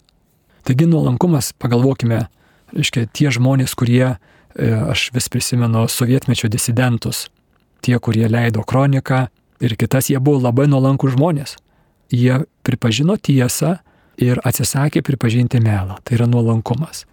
Taigi 0.66 0.88
nuolankumas, 0.90 1.52
pagalvokime, 1.62 2.24
reiškia, 2.74 3.06
tie 3.14 3.30
žmonės, 3.34 3.76
kurie, 3.78 4.16
e, 4.16 4.70
aš 4.90 5.12
vis 5.14 5.30
prisimenu, 5.30 5.86
sovietmečio 5.92 6.50
disidentus, 6.50 7.28
tie, 7.86 8.00
kurie 8.00 8.26
leido 8.32 8.64
kroniką 8.66 9.28
ir 9.62 9.78
kitas, 9.78 10.10
jie 10.10 10.18
buvo 10.24 10.42
labai 10.48 10.66
nuolankų 10.72 11.12
žmonės 11.14 11.58
jie 12.14 12.44
pripažino 12.66 13.18
tiesą 13.18 13.78
ir 14.22 14.42
atsisakė 14.46 15.02
pripažinti 15.06 15.62
melą. 15.64 15.98
Tai 16.06 16.18
yra 16.20 16.28
nuolankumas. 16.30 17.06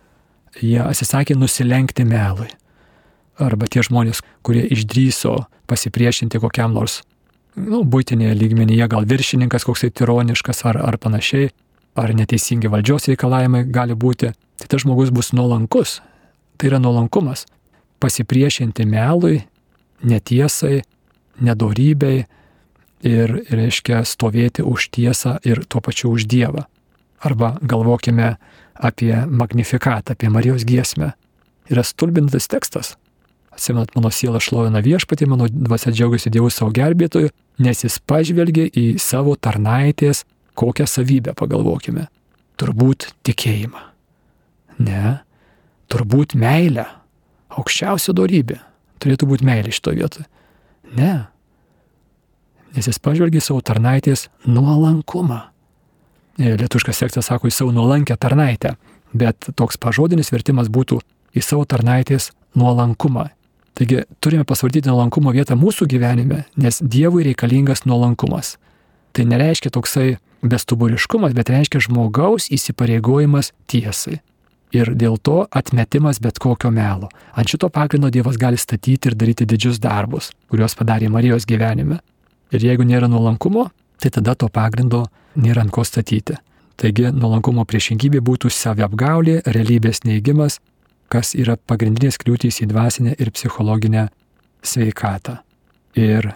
Jie 0.61 0.81
atsisakė 0.85 1.37
nusilenkti 1.39 2.05
melui. 2.05 2.51
Arba 3.41 3.69
tie 3.71 3.83
žmonės, 3.87 4.21
kurie 4.45 4.67
išdryso 4.69 5.47
pasipriešinti 5.71 6.41
kokiam 6.43 6.75
nors, 6.77 7.01
nu, 7.57 7.83
būtinėje 7.89 8.35
lygmenyje, 8.37 8.89
gal 8.91 9.07
viršininkas 9.09 9.65
koksai 9.65 9.91
tironiškas 9.95 10.65
ar, 10.69 10.81
ar 10.85 10.99
panašiai, 11.01 11.49
ar 11.97 12.13
neteisingi 12.15 12.71
valdžios 12.71 13.09
reikalavimai 13.11 13.65
gali 13.73 13.97
būti, 13.97 14.35
tai 14.61 14.69
tas 14.69 14.85
žmogus 14.85 15.13
bus 15.15 15.33
nuolankus. 15.33 16.01
Tai 16.61 16.69
yra 16.69 16.81
nuolankumas. 16.83 17.47
Pasipriešinti 18.01 18.85
melui, 18.85 19.41
netiesai, 20.05 20.83
nedorybei, 21.41 22.27
ir, 23.07 23.41
reiškia, 23.51 24.03
stovėti 24.05 24.65
už 24.67 24.91
tiesą 24.95 25.39
ir 25.47 25.65
tuo 25.69 25.83
pačiu 25.85 26.13
už 26.15 26.27
Dievą. 26.31 26.67
Arba 27.21 27.57
galvokime 27.61 28.37
apie 28.75 29.13
magnifikatą, 29.29 30.15
apie 30.17 30.31
Marijos 30.33 30.65
giesmę. 30.65 31.13
Yra 31.71 31.85
stulbintas 31.85 32.49
tekstas. 32.49 32.97
Atsimenat, 33.53 33.93
mano 33.97 34.11
siela 34.15 34.41
šlovina 34.41 34.81
viešpatį, 34.81 35.27
mano 35.29 35.49
dvasia 35.51 35.93
džiaugiasi 35.93 36.33
Dievu 36.33 36.49
savo 36.55 36.73
gelbėtoju, 36.75 37.33
nes 37.61 37.85
jis 37.85 37.99
pažvelgia 38.09 38.71
į 38.73 38.95
savo 39.03 39.35
tarnaitės 39.37 40.25
kokią 40.59 40.87
savybę, 40.89 41.35
pagalvokime. 41.37 42.07
Turbūt 42.61 43.11
tikėjimą. 43.27 43.83
Ne, 44.81 45.21
turbūt 45.93 46.37
meilę. 46.39 46.87
Aukščiausia 47.51 48.15
darybė. 48.17 48.61
Turėtų 49.03 49.29
būti 49.29 49.47
meilė 49.49 49.73
šito 49.75 49.93
vietoje. 49.97 50.27
Ne, 50.97 51.27
nes 52.77 52.89
jis 52.91 53.01
pažvelgia 53.03 53.41
į 53.41 53.47
savo 53.47 53.63
tarnaitės 53.65 54.29
nuolankumą. 54.47 55.41
E, 56.39 56.55
lietuškas 56.57 57.03
tekstas 57.03 57.31
sako 57.31 57.51
į 57.51 57.55
savo 57.55 57.75
nuolankę 57.75 58.17
tarnaitę, 58.17 58.77
bet 59.13 59.51
toks 59.59 59.81
pažodinis 59.81 60.33
vertimas 60.33 60.71
būtų 60.73 61.01
į 61.37 61.45
savo 61.45 61.67
tarnaitės 61.69 62.31
nuolankumą. 62.59 63.29
Taigi 63.79 64.03
turime 64.21 64.45
pasvardyti 64.45 64.91
nuolankumo 64.91 65.33
vietą 65.33 65.57
mūsų 65.57 65.87
gyvenime, 65.89 66.45
nes 66.57 66.81
Dievui 66.83 67.25
reikalingas 67.29 67.87
nuolankumas. 67.89 68.59
Tai 69.17 69.25
nereiškia 69.27 69.71
toksai 69.75 70.19
bestuburiškumas, 70.43 71.35
bet 71.37 71.51
reiškia 71.53 71.83
žmogaus 71.87 72.51
įsipareigojimas 72.53 73.53
tiesai. 73.71 74.21
Ir 74.71 74.93
dėl 74.95 75.17
to 75.19 75.47
atmetimas 75.51 76.21
bet 76.23 76.39
kokio 76.39 76.71
melo. 76.71 77.09
Ant 77.35 77.51
šito 77.51 77.71
pagrindo 77.75 78.11
Dievas 78.11 78.39
gali 78.39 78.59
statyti 78.61 79.11
ir 79.11 79.17
daryti 79.19 79.47
didžius 79.49 79.81
darbus, 79.83 80.31
kuriuos 80.51 80.77
padarė 80.79 81.11
Marijos 81.11 81.47
gyvenime. 81.47 81.99
Ir 82.51 82.65
jeigu 82.67 82.87
nėra 82.87 83.09
nuolankumo, 83.11 83.69
tai 84.01 84.11
tada 84.15 84.35
to 84.35 84.49
pagrindo 84.49 85.05
nėra 85.39 85.65
ant 85.65 85.75
ko 85.75 85.85
statyti. 85.87 86.39
Taigi 86.81 87.11
nuolankumo 87.13 87.67
priešingybė 87.69 88.23
būtų 88.25 88.51
saviapgaulė, 88.55 89.43
realybės 89.45 90.03
neigimas, 90.09 90.59
kas 91.13 91.35
yra 91.37 91.59
pagrindinės 91.59 92.17
kliūtys 92.23 92.63
į 92.65 92.71
dvasinę 92.71 93.15
ir 93.19 93.31
psichologinę 93.35 94.09
sveikatą. 94.65 95.41
Ir 95.99 96.31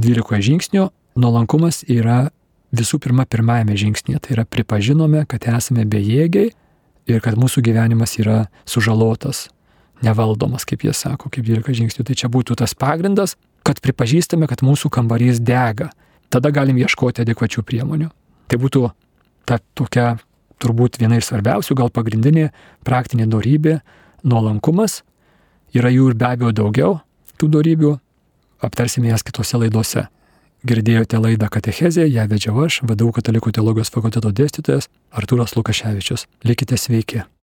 12 0.00 0.42
žingsnių 0.42 0.88
nuolankumas 1.20 1.84
yra 1.86 2.32
visų 2.74 2.98
pirma 3.04 3.26
pirmajame 3.30 3.76
žingsnėje. 3.78 4.20
Tai 4.24 4.36
yra 4.38 4.44
pripažinome, 4.48 5.24
kad 5.30 5.46
esame 5.52 5.84
bejėgiai 5.86 6.50
ir 7.06 7.22
kad 7.22 7.38
mūsų 7.38 7.62
gyvenimas 7.68 8.16
yra 8.18 8.46
sužalotas, 8.66 9.48
nevaldomas, 10.04 10.66
kaip 10.66 10.84
jie 10.84 10.94
sako, 10.96 11.30
kaip 11.30 11.46
12 11.46 11.78
žingsnių. 11.84 12.06
Tai 12.08 12.16
čia 12.18 12.32
būtų 12.32 12.58
tas 12.58 12.74
pagrindas, 12.74 13.36
kad 13.64 13.80
pripažįstame, 13.80 14.46
kad 14.50 14.62
mūsų 14.64 14.90
kambarys 14.92 15.40
dega. 15.40 15.90
Tada 16.32 16.52
galim 16.54 16.78
ieškoti 16.82 17.24
adekvačių 17.24 17.64
priemonių. 17.66 18.10
Tai 18.50 18.60
būtų 18.60 18.84
ta 19.48 19.60
tokia 19.74 20.18
turbūt 20.62 20.98
viena 21.00 21.18
iš 21.18 21.30
svarbiausių, 21.30 21.76
gal 21.78 21.92
pagrindinė 21.92 22.50
praktinė 22.84 23.26
darybė- 23.30 23.80
nuolankumas. 24.30 25.02
Yra 25.74 25.90
jų 25.90 26.10
ir 26.10 26.14
be 26.14 26.26
abejo 26.26 26.52
daugiau 26.52 27.00
tų 27.38 27.48
darybių, 27.50 27.98
aptarsime 28.62 29.08
jas 29.08 29.22
kitose 29.22 29.58
laidose. 29.58 30.08
Girdėjote 30.64 31.20
laidą 31.20 31.50
Katechezė, 31.52 32.08
ją 32.08 32.24
vedžiau 32.30 32.64
aš, 32.64 32.80
vadovau 32.88 33.12
Katalikų 33.12 33.52
teologijos 33.52 33.92
fakulteto 33.92 34.32
dėstytojas 34.32 34.88
Artūras 35.12 35.56
Lukaševičius. 35.56 36.26
Likite 36.44 36.76
sveiki. 36.80 37.24